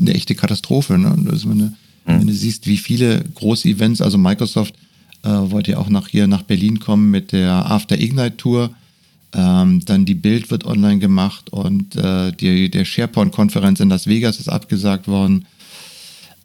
[0.00, 0.98] eine echte Katastrophe.
[0.98, 1.16] Ne?
[1.30, 1.74] Also wenn, du, mhm.
[2.06, 4.74] wenn du siehst, wie viele große Events, also Microsoft
[5.22, 8.70] äh, wollte ja auch nach hier nach Berlin kommen mit der After Ignite Tour.
[9.32, 14.38] Ähm, dann die Bild wird online gemacht und äh, die, der SharePoint-Konferenz in Las Vegas
[14.38, 15.46] ist abgesagt worden.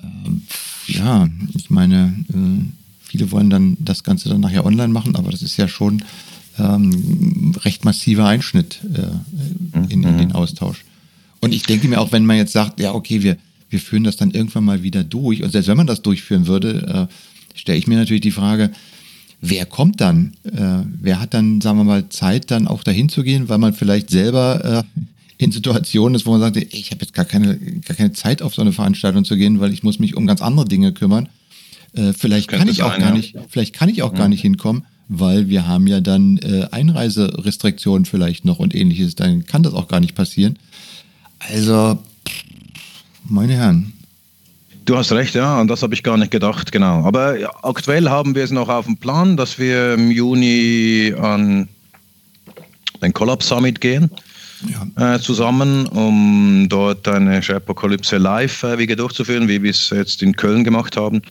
[0.02, 0.44] Ähm,
[0.88, 2.66] ja, ich meine, äh,
[3.04, 6.04] viele wollen dann das Ganze dann nachher online machen, aber das ist ja schon
[6.62, 10.36] ähm, recht massiver Einschnitt äh, in, in, den mhm.
[10.36, 10.84] Austausch.
[11.40, 13.38] Und ich denke mir auch, wenn man jetzt sagt, ja, okay, wir,
[13.70, 17.08] wir führen das dann irgendwann mal wieder durch, und selbst wenn man das durchführen würde,
[17.10, 18.72] äh, stelle ich mir natürlich die Frage,
[19.42, 20.34] wer kommt dann?
[20.44, 23.74] Äh, wer hat dann, sagen wir mal, Zeit, dann auch dahin zu gehen, weil man
[23.74, 25.02] vielleicht selber äh,
[25.44, 28.54] in Situationen ist, wo man sagt, ich habe jetzt gar keine, gar keine Zeit auf
[28.54, 31.30] so eine Veranstaltung zu gehen, weil ich muss mich um ganz andere Dinge kümmern.
[31.94, 33.16] Äh, vielleicht kann ich auch sein, gar ja.
[33.16, 34.20] nicht, vielleicht kann ich auch ja.
[34.20, 39.16] gar nicht hinkommen, weil wir haben ja dann äh, Einreiserestriktionen vielleicht noch und ähnliches.
[39.16, 40.58] Dann kann das auch gar nicht passieren.
[41.52, 42.00] Also,
[43.26, 43.92] meine Herren.
[44.86, 47.04] Du hast recht, ja, und das habe ich gar nicht gedacht, genau.
[47.04, 51.68] Aber aktuell haben wir es noch auf dem Plan, dass wir im Juni an
[53.02, 54.10] den Collab Summit gehen.
[54.70, 55.16] Ja.
[55.16, 60.36] Äh, zusammen, um dort eine Sharepocalypse live äh, wieder durchzuführen, wie wir es jetzt in
[60.36, 61.22] Köln gemacht haben.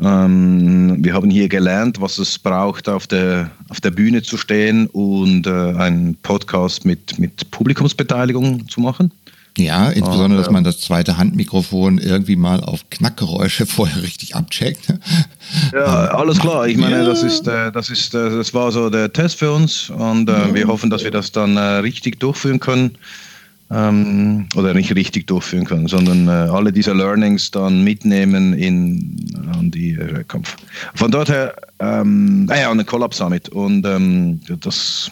[0.00, 4.86] Ähm, wir haben hier gelernt, was es braucht, auf der, auf der Bühne zu stehen
[4.86, 9.12] und äh, einen Podcast mit, mit Publikumsbeteiligung zu machen.
[9.56, 14.94] Ja, insbesondere, dass man das zweite Handmikrofon irgendwie mal auf Knackgeräusche vorher richtig abcheckt.
[15.72, 16.68] Ja, alles klar.
[16.68, 19.88] Ich meine, das ist, äh, das ist, äh, das war so der Test für uns
[19.88, 22.98] und äh, wir hoffen, dass wir das dann äh, richtig durchführen können
[23.70, 29.16] ähm, oder nicht richtig durchführen können, sondern äh, alle diese Learnings dann mitnehmen in
[29.52, 30.56] an die äh, Kampf.
[30.94, 35.10] Von dort her, ähm, ah ja, an den Collab Summit und ähm, das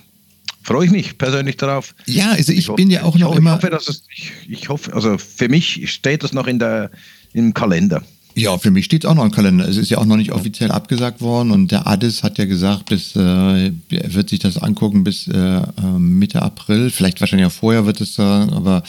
[0.62, 1.94] freue ich mich persönlich darauf.
[2.06, 3.50] Ja, also ich, ich bin ja auch noch hoffe, immer.
[3.50, 6.90] Ich hoffe, dass es, ich, ich hoffe, also für mich steht das noch in der
[7.32, 8.02] im Kalender.
[8.38, 9.66] Ja, für mich steht es auch noch im Kalender.
[9.66, 12.84] Es ist ja auch noch nicht offiziell abgesagt worden und der Addis hat ja gesagt,
[12.84, 16.90] bis äh, er wird sich das angucken bis äh, ähm, Mitte April.
[16.90, 18.82] Vielleicht wahrscheinlich auch vorher wird es, äh, aber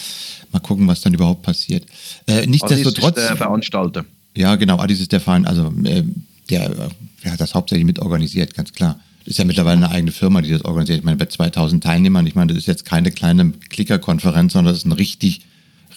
[0.52, 1.86] mal gucken, was dann überhaupt passiert.
[2.28, 3.14] Äh, nichtsdestotrotz.
[3.14, 4.06] Addis ist der Veranstalter.
[4.36, 4.80] Ja, genau.
[4.80, 6.04] Addis ist der Verein, also äh,
[6.50, 6.90] der,
[7.24, 9.00] der hat das hauptsächlich mitorganisiert, ganz klar.
[9.24, 11.00] Ist ja mittlerweile eine eigene Firma, die das organisiert.
[11.00, 14.80] Ich meine, bei 2000 Teilnehmern, ich meine, das ist jetzt keine kleine Klickerkonferenz, sondern das
[14.80, 15.42] ist ein richtig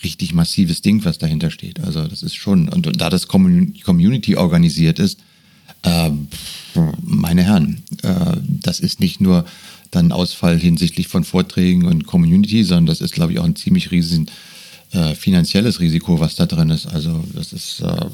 [0.03, 1.81] richtig massives Ding, was dahinter steht.
[1.81, 5.21] Also das ist schon, und, und da das Community organisiert ist,
[5.83, 6.11] äh,
[7.03, 9.45] meine Herren, äh, das ist nicht nur
[9.91, 13.91] dann Ausfall hinsichtlich von Vorträgen und Community, sondern das ist, glaube ich, auch ein ziemlich
[13.91, 14.31] riesen
[14.93, 16.87] äh, finanzielles Risiko, was da drin ist.
[16.87, 18.07] Also das ist, äh,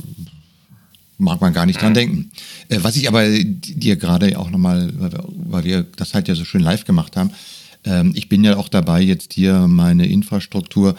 [1.19, 2.31] mag man gar nicht dran denken.
[2.69, 6.35] Äh, was ich aber dir gerade auch nochmal, weil wir, weil wir das halt ja
[6.35, 7.31] so schön live gemacht haben,
[8.15, 10.97] ich bin ja auch dabei, jetzt hier meine Infrastruktur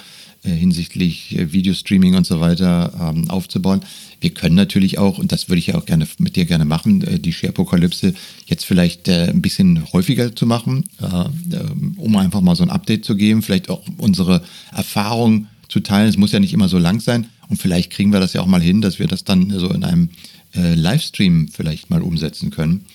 [0.48, 3.82] äh, hinsichtlich äh, Videostreaming und so weiter ähm, aufzubauen.
[4.22, 7.02] Wir können natürlich auch, und das würde ich ja auch gerne mit dir gerne machen,
[7.02, 8.14] äh, die Sharepokalypse
[8.46, 11.58] jetzt vielleicht ein bisschen häufiger zu machen, äh,
[11.98, 16.10] um einfach mal so ein Update zu geben, vielleicht auch unsere Erfahrungen zu teilen.
[16.10, 18.48] Es muss ja nicht immer so lang sein und vielleicht kriegen wir das ja auch
[18.48, 20.10] mal hin, dass wir das dann so in einem
[20.54, 22.86] Livestream vielleicht mal umsetzen können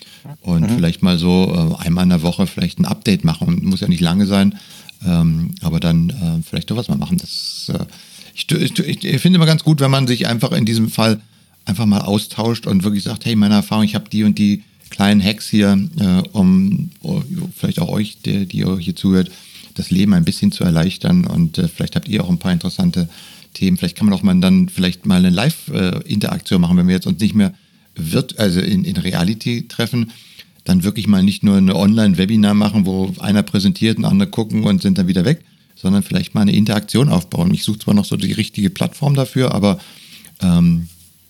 [0.41, 0.77] und mhm.
[0.77, 3.61] vielleicht mal so einmal in der Woche vielleicht ein Update machen.
[3.65, 4.57] Muss ja nicht lange sein,
[5.07, 7.19] ähm, aber dann äh, vielleicht doch was mal machen.
[7.19, 7.85] Das, äh,
[8.35, 11.21] ich, ich, ich finde immer ganz gut, wenn man sich einfach in diesem Fall
[11.65, 15.23] einfach mal austauscht und wirklich sagt, hey, meine Erfahrung, ich habe die und die kleinen
[15.23, 17.23] Hacks hier, äh, um oh,
[17.57, 19.31] vielleicht auch euch, die, die ihr hier zuhört,
[19.75, 23.09] das Leben ein bisschen zu erleichtern und äh, vielleicht habt ihr auch ein paar interessante
[23.55, 23.77] Themen.
[23.77, 27.21] Vielleicht kann man auch mal dann vielleicht mal eine Live-Interaktion machen, wenn wir jetzt uns
[27.21, 27.55] nicht mehr
[27.95, 30.13] wird, also in, in Reality treffen,
[30.65, 34.83] dann wirklich mal nicht nur eine Online-Webinar machen, wo einer präsentiert und andere gucken und
[34.83, 37.53] sind dann wieder weg, sondern vielleicht mal eine Interaktion aufbauen.
[37.53, 39.79] Ich suche zwar noch so die richtige Plattform dafür, aber
[40.41, 40.89] ähm,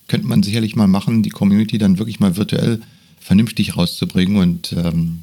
[0.09, 2.83] könnte man sicherlich mal machen, die Community dann wirklich mal virtuell
[3.18, 4.37] vernünftig rauszubringen.
[4.37, 5.20] Und ähm,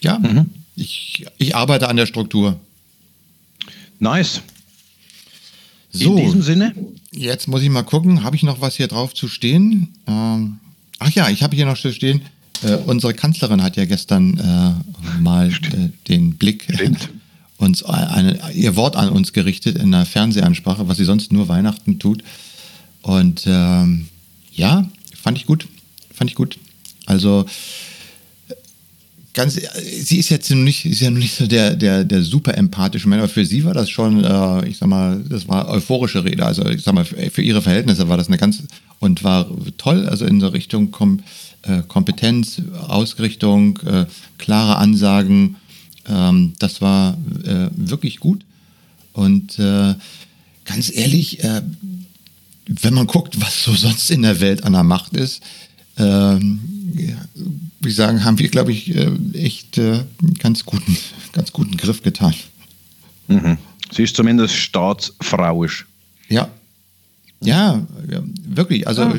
[0.00, 0.50] ja, mhm.
[0.76, 2.60] ich, ich arbeite an der Struktur.
[3.98, 4.42] Nice.
[5.96, 6.74] So, In diesem Sinne?
[7.12, 9.94] Jetzt muss ich mal gucken, habe ich noch was hier drauf zu stehen?
[10.06, 10.58] Ähm,
[10.98, 12.22] ach ja, ich habe hier noch zu stehen,
[12.62, 16.66] äh, unsere Kanzlerin hat ja gestern äh, mal äh, den Blick
[17.58, 21.98] uns eine, ihr Wort an uns gerichtet in einer Fernsehansprache, was sie sonst nur Weihnachten
[21.98, 22.22] tut.
[23.02, 24.08] Und ähm,
[24.52, 25.66] ja, fand ich gut.
[26.12, 26.58] Fand ich gut.
[27.06, 27.46] Also
[29.36, 33.20] ganz, sie ist jetzt nicht, ist ja nicht so der, der, der super empathische Mensch,
[33.22, 36.44] aber für sie war das schon, äh, ich sag mal, das war euphorische Rede.
[36.44, 38.62] Also ich sag mal, für ihre Verhältnisse war das eine ganz
[38.98, 41.20] und war toll, also in so Richtung kom,
[41.62, 44.06] äh, Kompetenz, Ausrichtung, äh,
[44.38, 45.56] klare Ansagen.
[46.08, 48.42] Ähm, das war äh, wirklich gut.
[49.12, 49.94] Und äh,
[50.64, 51.60] ganz ehrlich, äh,
[52.66, 55.42] wenn man guckt, was so sonst in der Welt an der Macht ist,
[55.96, 60.00] wie sagen, haben wir, glaube ich, äh, echt äh,
[60.38, 60.96] ganz guten,
[61.32, 62.34] ganz guten Griff getan.
[63.28, 63.58] Mhm.
[63.90, 65.86] Sie ist zumindest staatsfrauisch.
[66.28, 66.48] Ja.
[67.40, 68.86] Ja, ja wirklich.
[68.86, 69.14] Also, ah.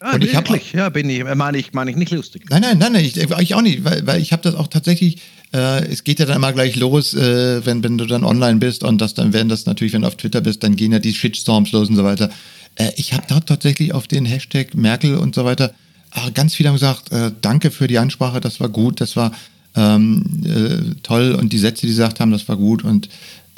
[0.00, 2.44] Ah, und ich wirklich, hab, ja, bin ich, meine ich, meine ich nicht lustig.
[2.50, 5.22] Nein, nein, nein, nein ich, ich auch nicht, weil, weil ich habe das auch tatsächlich,
[5.54, 8.84] äh, es geht ja dann immer gleich los, äh, wenn, wenn du dann online bist
[8.84, 11.14] und das dann werden das natürlich, wenn du auf Twitter bist, dann gehen ja die
[11.14, 12.28] Shitstorms los und so weiter.
[12.74, 15.83] Äh, ich habe da tatsächlich auf den Hashtag Merkel und so weiter äh,
[16.32, 19.32] ganz viele haben gesagt, äh, danke für die Ansprache, das war gut, das war
[19.76, 23.08] ähm, äh, toll und die Sätze, die sie gesagt haben, das war gut und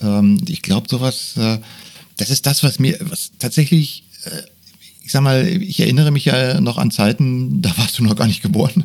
[0.00, 1.58] ähm, ich glaube sowas, äh,
[2.16, 4.42] das ist das, was mir, was tatsächlich, äh,
[5.04, 8.26] ich sag mal, ich erinnere mich ja noch an Zeiten, da warst du noch gar
[8.26, 8.84] nicht geboren.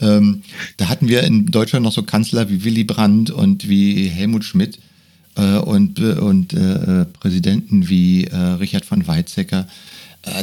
[0.00, 0.42] Ähm,
[0.76, 4.78] da hatten wir in Deutschland noch so Kanzler wie Willy Brandt und wie Helmut Schmidt
[5.36, 9.66] äh, und, und äh, Präsidenten wie Richard von Weizsäcker.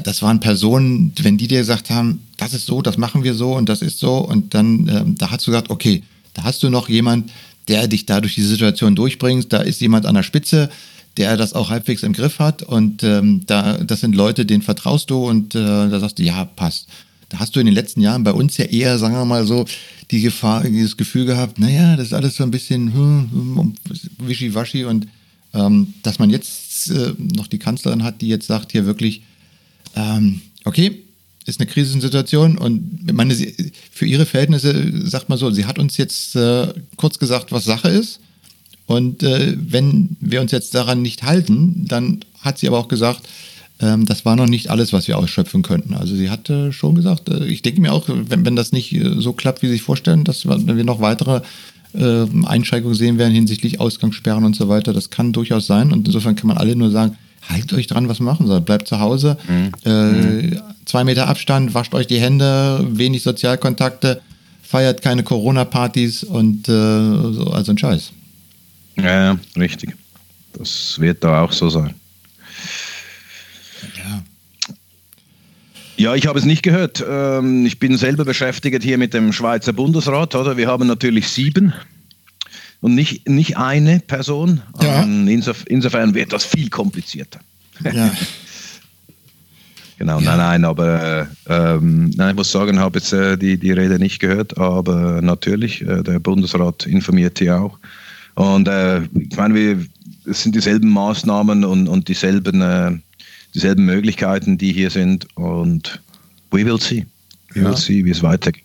[0.03, 3.53] Das waren Personen, wenn die dir gesagt haben, das ist so, das machen wir so
[3.53, 4.17] und das ist so.
[4.17, 7.31] Und dann, ähm, da hast du gesagt, okay, da hast du noch jemand,
[7.67, 10.69] der dich da durch die Situation durchbringt, da ist jemand an der Spitze,
[11.17, 12.61] der das auch halbwegs im Griff hat.
[12.61, 16.45] Und ähm, da, das sind Leute, denen vertraust du und äh, da sagst du, ja,
[16.45, 16.87] passt.
[17.29, 19.65] Da hast du in den letzten Jahren bei uns ja eher, sagen wir mal so,
[20.11, 23.73] die Gefahr, dieses Gefühl gehabt, naja, das ist alles so ein bisschen hm, hm,
[24.19, 24.85] wischiwaschi.
[24.85, 25.07] Und
[25.53, 29.23] ähm, dass man jetzt äh, noch die Kanzlerin hat, die jetzt sagt, hier wirklich,
[29.95, 31.04] ähm, okay,
[31.45, 33.35] ist eine Krisensituation und meine,
[33.91, 37.89] für ihre Verhältnisse, sagt man so, sie hat uns jetzt äh, kurz gesagt, was Sache
[37.89, 38.19] ist.
[38.87, 43.27] Und äh, wenn wir uns jetzt daran nicht halten, dann hat sie aber auch gesagt,
[43.79, 45.93] ähm, das war noch nicht alles, was wir ausschöpfen könnten.
[45.93, 49.19] Also sie hatte schon gesagt, äh, ich denke mir auch, wenn, wenn das nicht äh,
[49.19, 51.41] so klappt, wie Sie sich vorstellen, dass wir noch weitere
[51.93, 55.91] äh, Einschränkungen sehen werden hinsichtlich Ausgangssperren und so weiter, das kann durchaus sein.
[55.91, 57.17] Und insofern kann man alle nur sagen,
[57.49, 58.61] haltet euch dran, was machen soll.
[58.61, 59.71] Bleibt zu Hause, mhm.
[59.83, 64.21] Äh, zwei Meter Abstand, wascht euch die Hände, wenig Sozialkontakte,
[64.61, 68.11] feiert keine Corona-Partys und äh, so, also ein Scheiß.
[68.97, 69.95] Ja, richtig.
[70.53, 71.93] Das wird da auch so sein.
[73.97, 74.23] Ja.
[75.97, 77.03] Ja, ich habe es nicht gehört.
[77.07, 80.35] Ähm, ich bin selber beschäftigt hier mit dem Schweizer Bundesrat.
[80.35, 80.57] Oder?
[80.57, 81.73] Wir haben natürlich sieben
[82.85, 84.61] und nicht, nicht eine Person.
[84.79, 85.01] Ja.
[85.01, 87.39] Ähm, insof insofern wird das viel komplizierter.
[87.83, 88.13] Ja.
[89.97, 90.37] genau, ja.
[90.37, 93.97] nein, nein, aber ähm, nein, ich muss sagen, ich habe jetzt äh, die, die Rede
[93.97, 97.79] nicht gehört, aber natürlich, äh, der Bundesrat informiert hier auch.
[98.35, 99.83] Und äh, ich meine, wir,
[100.29, 102.91] es sind dieselben Maßnahmen und, und dieselben, äh,
[103.55, 105.27] dieselben Möglichkeiten, die hier sind.
[105.35, 105.99] Und
[106.51, 107.03] we will see.
[107.55, 108.64] We will see, wie es weitergeht.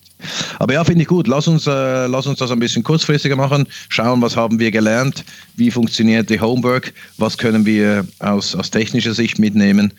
[0.58, 1.26] Aber ja, finde ich gut.
[1.26, 3.66] Lass uns, äh, lass uns das ein bisschen kurzfristiger machen.
[3.88, 5.24] Schauen, was haben wir gelernt?
[5.56, 6.92] Wie funktioniert die Homework?
[7.18, 9.92] Was können wir aus, aus technischer Sicht mitnehmen?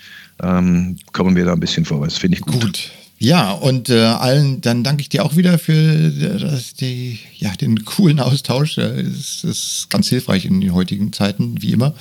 [0.44, 2.18] Ähm, kommen wir da ein bisschen vorwärts.
[2.18, 2.62] Finde ich gut.
[2.62, 2.92] Gut.
[3.24, 6.10] Ja, und äh, allen, dann danke ich dir auch wieder für
[6.40, 8.80] das, die, ja, den coolen Austausch.
[8.80, 11.94] Es ist ganz hilfreich in den heutigen Zeiten, wie immer.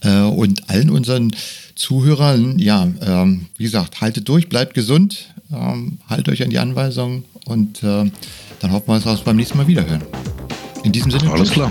[0.00, 1.30] Äh, und allen unseren
[1.76, 7.24] Zuhörern, ja, ähm, wie gesagt, haltet durch, bleibt gesund, ähm, haltet euch an die Anweisungen
[7.44, 8.10] und äh,
[8.60, 10.02] dann hoffen wir, dass wir uns beim nächsten Mal wieder hören.
[10.82, 11.30] In diesem Sinne.
[11.32, 11.70] Alles klar.